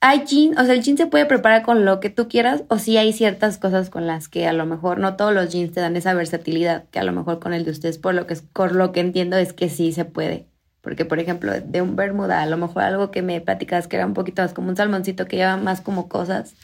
hay 0.00 0.26
gin, 0.26 0.58
o 0.58 0.64
sea, 0.64 0.74
el 0.74 0.82
gin 0.82 0.96
se 0.98 1.06
puede 1.06 1.26
preparar 1.26 1.62
con 1.62 1.84
lo 1.84 2.00
que 2.00 2.10
tú 2.10 2.28
quieras, 2.28 2.64
o 2.68 2.78
si 2.78 2.96
hay 2.96 3.12
ciertas 3.12 3.56
cosas 3.58 3.88
con 3.88 4.06
las 4.06 4.28
que 4.28 4.48
a 4.48 4.52
lo 4.52 4.66
mejor 4.66 4.98
no 4.98 5.14
todos 5.14 5.32
los 5.32 5.50
jeans 5.50 5.72
te 5.72 5.80
dan 5.80 5.96
esa 5.96 6.12
versatilidad, 6.12 6.84
que 6.90 6.98
a 6.98 7.04
lo 7.04 7.12
mejor 7.12 7.38
con 7.38 7.54
el 7.54 7.64
de 7.64 7.70
ustedes, 7.70 7.98
por 7.98 8.12
lo 8.14 8.26
que, 8.26 8.34
por 8.52 8.74
lo 8.74 8.90
que 8.90 8.98
entiendo, 8.98 9.36
es 9.36 9.52
que 9.52 9.68
sí 9.68 9.92
se 9.92 10.04
puede. 10.04 10.46
Porque, 10.80 11.04
por 11.04 11.20
ejemplo, 11.20 11.52
de 11.60 11.82
un 11.82 11.94
bermuda, 11.94 12.42
a 12.42 12.46
lo 12.46 12.56
mejor 12.56 12.82
algo 12.82 13.12
que 13.12 13.22
me 13.22 13.40
platicas 13.40 13.86
que 13.86 13.94
era 13.94 14.04
un 14.04 14.14
poquito 14.14 14.42
más 14.42 14.52
como 14.52 14.68
un 14.70 14.76
salmoncito 14.76 15.26
que 15.26 15.36
lleva 15.36 15.56
más 15.56 15.80
como 15.80 16.08
cosas, 16.08 16.56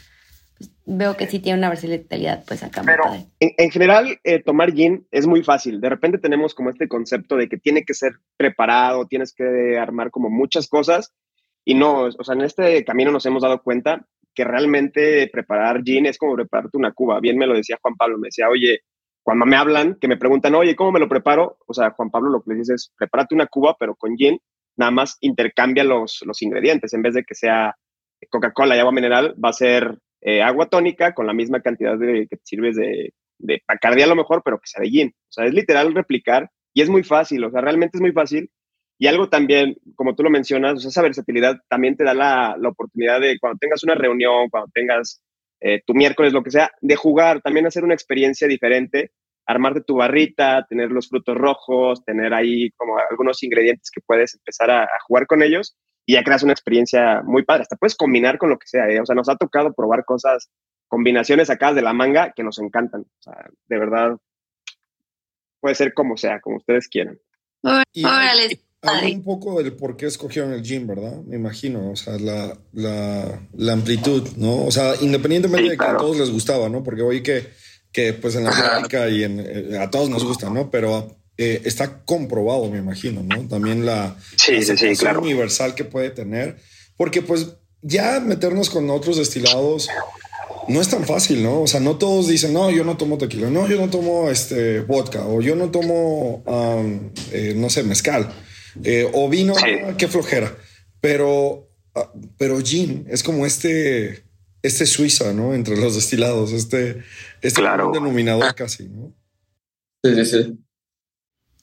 veo 0.89 1.17
que 1.17 1.27
sí 1.27 1.39
tiene 1.39 1.59
una 1.59 1.69
versatilidad, 1.69 2.45
pues 2.47 2.63
acá. 2.63 2.83
Pero 2.85 3.05
en, 3.41 3.71
general, 3.71 4.19
eh, 4.25 4.43
tomar 4.43 4.73
gin 4.73 5.07
es 5.11 5.27
muy 5.27 5.43
fácil. 5.43 5.81
De 5.81 5.89
repente 5.89 6.19
tenemos 6.19 6.55
como 6.55 6.71
este 6.71 6.89
concepto 6.89 7.37
de 7.37 7.49
que 7.49 7.59
tiene 7.59 7.85
que 7.85 7.95
ser 7.95 8.13
preparado, 8.37 9.07
tienes 9.07 9.35
que 9.35 9.79
armar 9.79 10.11
como 10.11 10.31
muchas 10.31 10.67
cosas 10.67 11.13
y 11.65 11.75
no, 11.75 12.05
o 12.05 12.25
sea, 12.25 12.35
en 12.35 12.41
este 12.41 12.85
camino 12.85 13.13
nos 13.13 13.27
hemos 13.27 13.43
dado 13.43 13.63
cuenta 13.63 14.07
que 14.35 14.45
realmente 14.45 15.29
preparar 15.31 15.83
gin 15.83 16.07
es 16.07 16.17
como 16.17 16.35
prepararte 16.35 16.79
una 16.79 16.93
cuba. 16.93 17.21
Bien 17.21 17.37
me 17.37 17.47
lo 17.47 17.55
decía 17.55 17.79
Juan 17.83 17.97
Pablo, 17.97 18.17
me 18.17 18.29
decía, 18.29 18.49
oye, 18.49 18.81
cuando 19.23 19.45
me 19.45 19.57
hablan, 19.57 19.99
que 20.01 20.09
me 20.09 20.17
preguntan, 20.17 20.55
oye, 20.55 20.75
¿cómo 20.75 20.93
me 20.93 21.01
lo 21.01 21.09
preparo? 21.09 21.59
O 21.67 21.75
sea, 21.75 21.91
Juan 21.91 22.11
Pablo 22.11 22.31
lo 22.31 22.43
que 22.43 22.53
le 22.53 22.61
dice 22.61 22.75
es, 22.75 22.93
prepárate 22.97 23.35
una 23.35 23.47
cuba, 23.47 23.77
pero 23.79 23.95
con 23.95 24.17
gin, 24.17 24.39
nada 24.77 24.91
más 24.91 25.19
intercambia 25.21 25.85
los, 25.85 26.21
los 26.25 26.41
ingredientes. 26.41 26.95
En 26.95 27.03
vez 27.03 27.13
de 27.13 27.25
que 27.25 27.35
sea 27.35 27.75
Coca-Cola 28.31 28.75
y 28.75 28.79
agua 28.79 28.93
mineral, 28.93 29.35
va 29.43 29.51
a 29.51 29.53
ser 29.53 29.99
eh, 30.21 30.43
agua 30.43 30.67
tónica 30.67 31.15
con 31.15 31.27
la 31.27 31.33
misma 31.33 31.61
cantidad 31.61 31.97
de 31.99 32.27
que 32.29 32.37
te 32.37 32.45
sirves 32.45 32.77
de, 32.77 33.15
de 33.39 33.63
Bacardi 33.67 34.03
a 34.03 34.07
lo 34.07 34.17
mejor, 34.17 34.43
pero 34.45 34.59
que 34.59 34.67
sea 34.67 34.83
de 34.83 34.91
gin. 34.91 35.09
O 35.09 35.33
sea, 35.33 35.47
es 35.47 35.55
literal 35.55 35.95
replicar 35.95 36.51
Y 36.75 36.83
es 36.83 36.91
muy 36.91 37.03
fácil, 37.05 37.45
o 37.45 37.51
sea, 37.51 37.61
realmente 37.61 37.99
es 37.99 38.01
muy 38.01 38.13
fácil. 38.13 38.51
Y 39.01 39.07
algo 39.07 39.29
también, 39.29 39.77
como 39.95 40.15
tú 40.17 40.25
lo 40.25 40.31
mencionas, 40.31 40.75
o 40.75 40.81
sea, 40.81 40.89
esa 40.89 41.03
versatilidad 41.03 41.59
también 41.69 41.97
te 41.97 42.05
da 42.05 42.15
la, 42.15 42.57
la 42.59 42.69
oportunidad 42.69 43.21
de 43.21 43.39
cuando 43.39 43.59
tengas 43.59 43.85
una 43.85 43.95
reunión, 43.95 44.49
cuando 44.51 44.71
tengas 44.75 45.23
eh, 45.61 45.83
tu 45.87 45.95
miércoles, 45.95 46.33
lo 46.33 46.43
que 46.43 46.51
sea, 46.51 46.71
de 46.81 46.97
jugar, 46.97 47.41
también 47.41 47.67
hacer 47.67 47.85
una 47.85 47.95
experiencia 47.95 48.49
diferente, 48.49 49.13
armarte 49.49 49.81
tu 49.81 49.97
barrita, 49.97 50.67
tener 50.69 50.91
los 50.91 51.09
frutos 51.09 51.37
rojos, 51.37 52.05
tener 52.05 52.35
ahí 52.35 52.71
como 52.77 52.99
algunos 53.11 53.43
ingredientes 53.43 53.91
que 53.91 54.03
puedes 54.03 54.35
empezar 54.35 54.71
a, 54.71 54.85
a 54.85 55.01
jugar 55.07 55.27
con 55.27 55.43
ellos 55.43 55.77
y 56.09 56.15
ya 56.15 56.23
creas 56.23 56.43
una 56.43 56.53
experiencia 56.53 57.23
muy 57.23 57.45
padre. 57.45 57.63
Hasta 57.63 57.77
puedes 57.77 57.97
combinar 57.97 58.39
con 58.39 58.51
lo 58.51 58.59
que 58.59 58.67
sea, 58.67 58.89
¿eh? 58.89 59.01
o 59.01 59.07
sea, 59.07 59.15
nos 59.15 59.29
ha 59.29 59.37
tocado 59.37 59.75
probar 59.75 60.05
cosas, 60.05 60.51
combinaciones 60.87 61.51
acá 61.51 61.73
de 61.73 61.83
la 61.83 61.93
manga 61.93 62.33
que 62.35 62.43
nos 62.43 62.59
encantan. 62.59 63.03
O 63.03 63.23
sea, 63.23 63.47
de 63.69 63.79
verdad, 63.79 64.17
puede 65.61 65.75
ser 65.75 65.93
como 65.93 66.17
sea, 66.17 66.41
como 66.41 66.57
ustedes 66.57 66.89
quieran. 66.89 67.19
Y 67.93 68.05
Órale. 68.05 68.61
Habla 68.81 69.09
un 69.09 69.25
poco 69.25 69.61
del 69.61 69.73
por 69.73 69.97
qué 69.97 70.07
escogieron 70.07 70.53
el 70.53 70.63
gym, 70.63 70.87
¿verdad? 70.87 71.21
Me 71.27 71.37
imagino, 71.37 71.91
o 71.91 71.97
sea, 71.97 72.17
la, 72.17 72.57
la, 72.73 73.41
la 73.53 73.73
amplitud, 73.73 74.29
¿no? 74.37 74.65
O 74.65 74.71
sea, 74.71 74.93
independientemente 75.01 75.71
de 75.71 75.77
que 75.77 75.85
a 75.85 75.97
todos 75.97 76.17
les 76.17 76.31
gustaba, 76.31 76.69
¿no? 76.69 76.85
Porque 76.85 77.03
oí 77.03 77.23
que, 77.23 77.49
que 77.93 78.13
pues 78.13 78.35
en 78.37 78.45
la 78.45 78.51
práctica 78.51 79.09
y 79.09 79.25
en, 79.25 79.41
eh, 79.41 79.79
a 79.79 79.91
todos 79.91 80.11
nos 80.11 80.25
gusta, 80.25 80.51
¿no? 80.51 80.71
Pero 80.71 81.17
eh, 81.37 81.63
está 81.65 82.05
comprobado, 82.05 82.69
me 82.71 82.79
imagino, 82.79 83.23
¿no? 83.23 83.49
También 83.49 83.87
la, 83.87 84.17
sí, 84.37 84.63
sí, 84.63 84.97
claro. 84.97 85.21
universal 85.21 85.75
que 85.75 85.85
puede 85.85 86.11
tener, 86.11 86.57
porque 86.97 87.23
pues 87.23 87.49
ya 87.83 88.21
meternos 88.21 88.71
con 88.71 88.91
otros 88.91 89.17
destilados 89.19 89.89
no 90.69 90.81
es 90.81 90.89
tan 90.89 91.05
fácil, 91.05 91.43
¿no? 91.43 91.63
O 91.63 91.67
sea, 91.67 91.81
no 91.81 91.97
todos 91.97 92.29
dicen, 92.29 92.53
no, 92.53 92.71
yo 92.71 92.85
no 92.85 92.97
tomo 92.97 93.19
tequila, 93.19 93.51
no, 93.51 93.67
yo 93.69 93.79
no 93.79 93.89
tomo 93.89 94.29
este 94.31 94.81
vodka 94.81 95.27
o 95.27 95.41
yo 95.41 95.57
no 95.57 95.71
tomo, 95.71 96.43
um, 96.45 97.11
eh, 97.33 97.55
no 97.57 97.71
sé, 97.71 97.83
mezcal. 97.83 98.33
Eh, 98.85 99.11
o 99.13 99.29
vino, 99.29 99.55
qué 99.97 100.09
flojera. 100.09 100.55
Pero, 101.01 101.71
ah, 101.95 102.13
pero 102.37 102.61
gin 102.61 103.07
es 103.09 103.23
como 103.23 103.47
este, 103.47 104.25
este 104.63 104.87
Suiza, 104.87 105.33
¿no? 105.33 105.55
Entre 105.55 105.77
los 105.77 105.95
destilados, 105.95 106.53
este, 106.53 107.03
este 107.41 107.61
claro. 107.61 107.91
denominador 107.93 108.55
casi, 108.55 108.89
¿no? 108.89 109.13
Sí, 110.03 110.15
sí, 110.15 110.25
sí. 110.25 110.59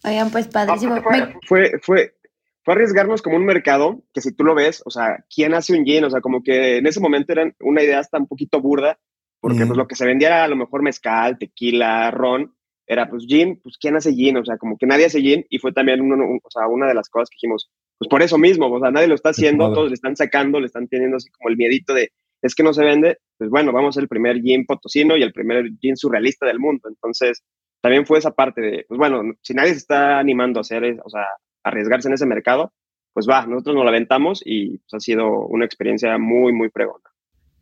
Oigan, 0.03 0.31
pues 0.31 0.47
padrísimo. 0.47 1.01
Fue, 1.01 1.33
fue, 1.47 1.71
fue, 1.81 2.15
fue, 2.63 2.73
arriesgarnos 2.73 3.21
como 3.21 3.37
un 3.37 3.45
mercado 3.45 4.03
que 4.13 4.21
si 4.21 4.31
tú 4.33 4.43
lo 4.43 4.53
ves, 4.53 4.81
o 4.85 4.91
sea, 4.91 5.25
¿quién 5.33 5.53
hace 5.53 5.77
un 5.77 5.85
gin? 5.85 6.03
O 6.03 6.09
sea, 6.09 6.21
como 6.21 6.43
que 6.43 6.77
en 6.77 6.87
ese 6.87 6.99
momento 6.99 7.31
era 7.31 7.51
una 7.61 7.83
idea 7.83 7.99
hasta 7.99 8.17
un 8.17 8.27
poquito 8.27 8.61
burda, 8.61 8.99
porque 9.39 9.65
pues 9.65 9.77
lo 9.77 9.87
que 9.87 9.95
se 9.95 10.05
vendía 10.05 10.27
era 10.29 10.43
a 10.43 10.47
lo 10.47 10.55
mejor 10.55 10.81
mezcal, 10.81 11.37
tequila, 11.37 12.11
ron, 12.11 12.55
era 12.87 13.09
pues 13.09 13.25
gin, 13.27 13.59
pues 13.61 13.77
¿quién 13.77 13.95
hace 13.95 14.13
gin? 14.13 14.37
O 14.37 14.45
sea, 14.45 14.57
como 14.57 14.77
que 14.77 14.85
nadie 14.85 15.05
hace 15.05 15.21
gin 15.21 15.45
y 15.49 15.59
fue 15.59 15.71
también 15.71 16.01
uno, 16.01 16.39
o 16.43 16.51
sea, 16.51 16.67
una 16.67 16.87
de 16.87 16.93
las 16.93 17.09
cosas 17.09 17.29
que 17.29 17.35
dijimos, 17.35 17.69
pues 17.97 18.09
por 18.09 18.21
eso 18.21 18.37
mismo, 18.37 18.71
o 18.71 18.79
sea, 18.79 18.91
nadie 18.91 19.07
lo 19.07 19.15
está 19.15 19.29
haciendo, 19.29 19.71
todos 19.73 19.89
le 19.89 19.95
están 19.95 20.15
sacando, 20.15 20.59
le 20.59 20.67
están 20.67 20.87
teniendo 20.87 21.17
así 21.17 21.29
como 21.29 21.49
el 21.49 21.57
miedito 21.57 21.93
de, 21.93 22.11
es 22.45 22.53
que 22.53 22.63
no 22.63 22.73
se 22.73 22.83
vende, 22.83 23.17
pues 23.37 23.49
bueno, 23.49 23.71
vamos 23.71 23.97
a 23.97 24.01
el 24.01 24.07
primer 24.07 24.39
gin 24.39 24.65
potosino 24.65 25.17
y 25.17 25.23
el 25.23 25.33
primer 25.33 25.65
gin 25.81 25.97
surrealista 25.97 26.45
del 26.45 26.59
mundo. 26.59 26.87
Entonces, 26.87 27.43
también 27.81 28.05
fue 28.05 28.19
esa 28.19 28.31
parte 28.31 28.61
de, 28.61 28.85
pues 28.87 28.99
bueno, 28.99 29.23
si 29.41 29.53
nadie 29.55 29.71
se 29.71 29.77
está 29.77 30.19
animando 30.19 30.59
a 30.59 30.61
hacer, 30.61 30.99
o 31.03 31.09
sea, 31.09 31.25
arriesgarse 31.63 32.07
en 32.07 32.13
ese 32.13 32.27
mercado, 32.27 32.71
pues 33.13 33.27
va, 33.27 33.47
nosotros 33.47 33.75
nos 33.75 33.85
la 33.85 33.89
aventamos 33.89 34.43
y 34.45 34.77
pues, 34.77 34.93
ha 34.93 34.99
sido 34.99 35.47
una 35.47 35.65
experiencia 35.65 36.17
muy, 36.19 36.53
muy 36.53 36.69
pregona. 36.69 37.03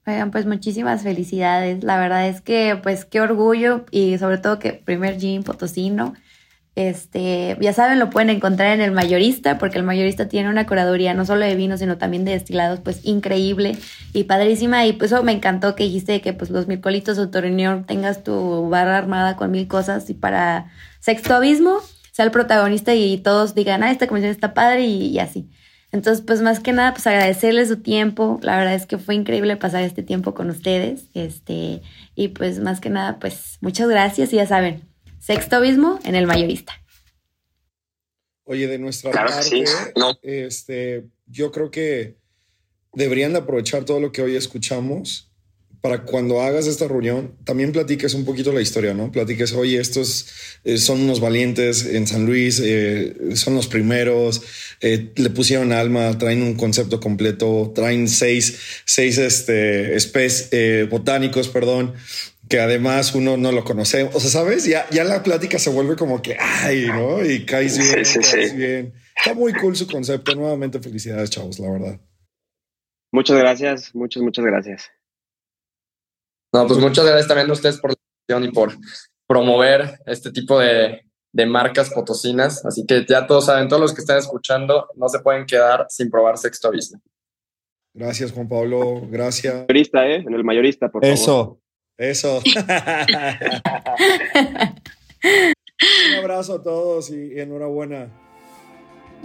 Oigan, 0.05 0.31
pues 0.31 0.45
muchísimas 0.45 1.03
felicidades. 1.03 1.83
La 1.83 1.97
verdad 1.97 2.27
es 2.27 2.41
que, 2.41 2.77
pues, 2.83 3.05
qué 3.05 3.21
orgullo 3.21 3.85
y 3.89 4.17
sobre 4.17 4.37
todo 4.37 4.59
que 4.59 4.73
primer 4.73 5.17
gin 5.17 5.43
potosino. 5.43 6.13
Este, 6.75 7.55
ya 7.61 7.71
saben, 7.71 7.99
lo 7.99 8.09
pueden 8.09 8.31
encontrar 8.31 8.73
en 8.73 8.81
el 8.81 8.91
mayorista, 8.91 9.59
porque 9.59 9.77
el 9.77 9.83
mayorista 9.83 10.27
tiene 10.27 10.49
una 10.49 10.65
curaduría 10.65 11.13
no 11.13 11.25
solo 11.25 11.45
de 11.45 11.55
vinos, 11.55 11.79
sino 11.79 11.97
también 11.97 12.25
de 12.25 12.31
destilados, 12.31 12.79
pues 12.79 13.05
increíble 13.05 13.77
y 14.13 14.23
padrísima. 14.23 14.85
Y 14.85 14.93
pues 14.93 15.11
eso 15.11 15.23
me 15.23 15.33
encantó 15.33 15.75
que 15.75 15.83
dijiste 15.83 16.21
que 16.21 16.33
pues 16.33 16.49
los 16.49 16.67
mircolitos 16.67 17.17
o 17.19 17.29
torreñón 17.29 17.85
tengas 17.85 18.23
tu 18.23 18.69
barra 18.69 18.97
armada 18.97 19.35
con 19.35 19.51
mil 19.51 19.67
cosas 19.67 20.09
y 20.09 20.13
para 20.15 20.71
sexto 20.99 21.35
abismo 21.35 21.79
sea 22.11 22.25
el 22.25 22.31
protagonista 22.31 22.93
y 22.93 23.17
todos 23.17 23.55
digan, 23.55 23.83
ah, 23.83 23.91
esta 23.91 24.07
comisión 24.07 24.31
está 24.31 24.53
padre 24.53 24.85
y, 24.85 25.07
y 25.07 25.19
así. 25.19 25.49
Entonces, 25.91 26.23
pues 26.25 26.41
más 26.41 26.59
que 26.59 26.73
nada, 26.73 26.91
pues 26.93 27.05
agradecerles 27.05 27.67
su 27.67 27.77
tiempo. 27.81 28.39
La 28.41 28.57
verdad 28.57 28.73
es 28.73 28.87
que 28.87 28.97
fue 28.97 29.13
increíble 29.13 29.57
pasar 29.57 29.83
este 29.83 30.01
tiempo 30.01 30.33
con 30.33 30.49
ustedes. 30.49 31.05
Este, 31.13 31.83
y 32.15 32.29
pues 32.29 32.59
más 32.59 32.79
que 32.79 32.89
nada, 32.89 33.19
pues 33.19 33.59
muchas 33.61 33.87
gracias 33.87 34.33
y 34.33 34.37
ya 34.37 34.47
saben, 34.47 34.83
sexto 35.23 35.55
abismo 35.55 35.99
en 36.03 36.15
el 36.15 36.27
mayorista. 36.27 36.73
Oye, 38.43 38.67
de 38.67 38.77
nuestra 38.77 39.11
parte, 39.11 39.63
este, 40.21 41.05
yo 41.27 41.51
creo 41.53 41.71
que 41.71 42.17
deberían 42.91 43.31
de 43.31 43.39
aprovechar 43.39 43.85
todo 43.85 44.01
lo 44.01 44.11
que 44.11 44.21
hoy 44.21 44.35
escuchamos 44.35 45.29
para 45.79 46.03
cuando 46.03 46.41
hagas 46.41 46.65
esta 46.65 46.87
reunión, 46.87 47.35
también 47.43 47.73
platiques 47.73 48.13
un 48.13 48.23
poquito 48.23 48.53
la 48.53 48.61
historia, 48.61 48.93
¿no? 48.93 49.11
Platiques, 49.11 49.51
oye, 49.51 49.81
estos 49.81 50.27
eh, 50.63 50.77
son 50.77 51.01
unos 51.01 51.19
valientes 51.19 51.85
en 51.85 52.07
San 52.07 52.25
Luis, 52.25 52.61
eh, 52.63 53.13
son 53.35 53.55
los 53.55 53.67
primeros, 53.67 54.41
eh, 54.79 55.11
le 55.13 55.29
pusieron 55.29 55.73
alma, 55.73 56.17
traen 56.17 56.41
un 56.41 56.53
concepto 56.53 57.01
completo, 57.01 57.73
traen 57.75 58.07
seis, 58.07 58.57
seis 58.85 59.17
este, 59.17 59.93
especies 59.95 60.89
botánicos, 60.89 61.49
perdón, 61.49 61.93
que 62.49 62.59
además 62.59 63.15
uno 63.15 63.37
no 63.37 63.51
lo 63.51 63.63
conoce. 63.63 64.09
O 64.13 64.19
sea, 64.19 64.29
¿sabes? 64.29 64.65
Ya, 64.65 64.89
ya 64.89 65.03
la 65.03 65.23
plática 65.23 65.59
se 65.59 65.69
vuelve 65.69 65.95
como 65.95 66.21
que, 66.21 66.37
ay, 66.39 66.87
¿no? 66.87 67.23
Y 67.23 67.45
caes 67.45 67.77
bien, 67.77 68.03
caes 68.31 68.55
bien. 68.55 68.93
Está 69.15 69.33
muy 69.33 69.53
cool 69.53 69.75
su 69.75 69.87
concepto. 69.87 70.35
Nuevamente, 70.35 70.79
felicidades, 70.79 71.29
chavos, 71.29 71.59
la 71.59 71.71
verdad. 71.71 71.99
Muchas 73.11 73.37
gracias, 73.37 73.93
muchas, 73.93 74.23
muchas 74.23 74.45
gracias. 74.45 74.91
No, 76.51 76.67
pues 76.67 76.79
muchas 76.79 77.05
gracias 77.05 77.27
también 77.27 77.49
a 77.49 77.53
ustedes 77.53 77.79
por 77.79 77.91
la 77.91 77.95
atención 77.95 78.49
y 78.49 78.53
por 78.53 78.77
promover 79.27 79.99
este 80.05 80.31
tipo 80.31 80.59
de, 80.59 81.01
de, 81.31 81.45
marcas 81.45 81.89
potosinas. 81.91 82.65
Así 82.65 82.85
que 82.85 83.05
ya 83.07 83.25
todos 83.25 83.45
saben, 83.45 83.67
todos 83.67 83.81
los 83.81 83.93
que 83.93 84.01
están 84.01 84.17
escuchando, 84.17 84.87
no 84.95 85.09
se 85.09 85.19
pueden 85.19 85.45
quedar 85.45 85.87
sin 85.89 86.09
probar 86.09 86.37
Sexto 86.37 86.69
Vista. 86.71 86.99
Gracias, 87.95 88.31
Juan 88.31 88.47
Pablo. 88.47 89.01
Gracias. 89.09 89.65
Mayorista, 89.67 90.07
¿eh? 90.07 90.15
En 90.15 90.33
el 90.33 90.43
mayorista, 90.43 90.89
por 90.89 91.05
Eso. 91.05 91.25
favor. 91.25 91.57
Eso. 91.57 91.62
Un 96.09 96.15
abrazo 96.19 96.55
a 96.55 96.63
todos 96.63 97.09
y, 97.09 97.39
enhorabuena. 97.39 98.09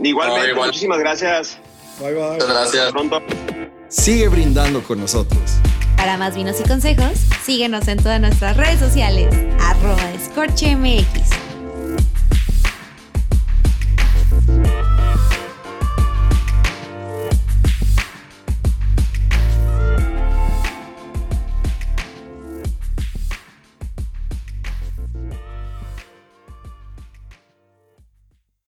Igualmente, 0.03 0.55
muchísimas 0.55 0.99
gracias. 0.99 1.59
Bye, 2.01 2.15
bye. 2.15 2.33
Muchas 2.33 2.49
gracias. 2.49 2.87
Hasta 2.87 2.93
pronto. 2.93 3.23
Sigue 3.89 4.29
brindando 4.29 4.83
con 4.83 5.01
nosotros. 5.01 5.41
Para 5.97 6.17
más 6.17 6.37
vinos 6.37 6.61
y 6.61 6.69
consejos, 6.69 7.19
síguenos 7.45 7.89
en 7.89 7.99
todas 7.99 8.21
nuestras 8.21 8.57
redes 8.57 8.79
sociales, 8.79 9.35
arroba 9.59 10.13
escorchemx. 10.13 11.28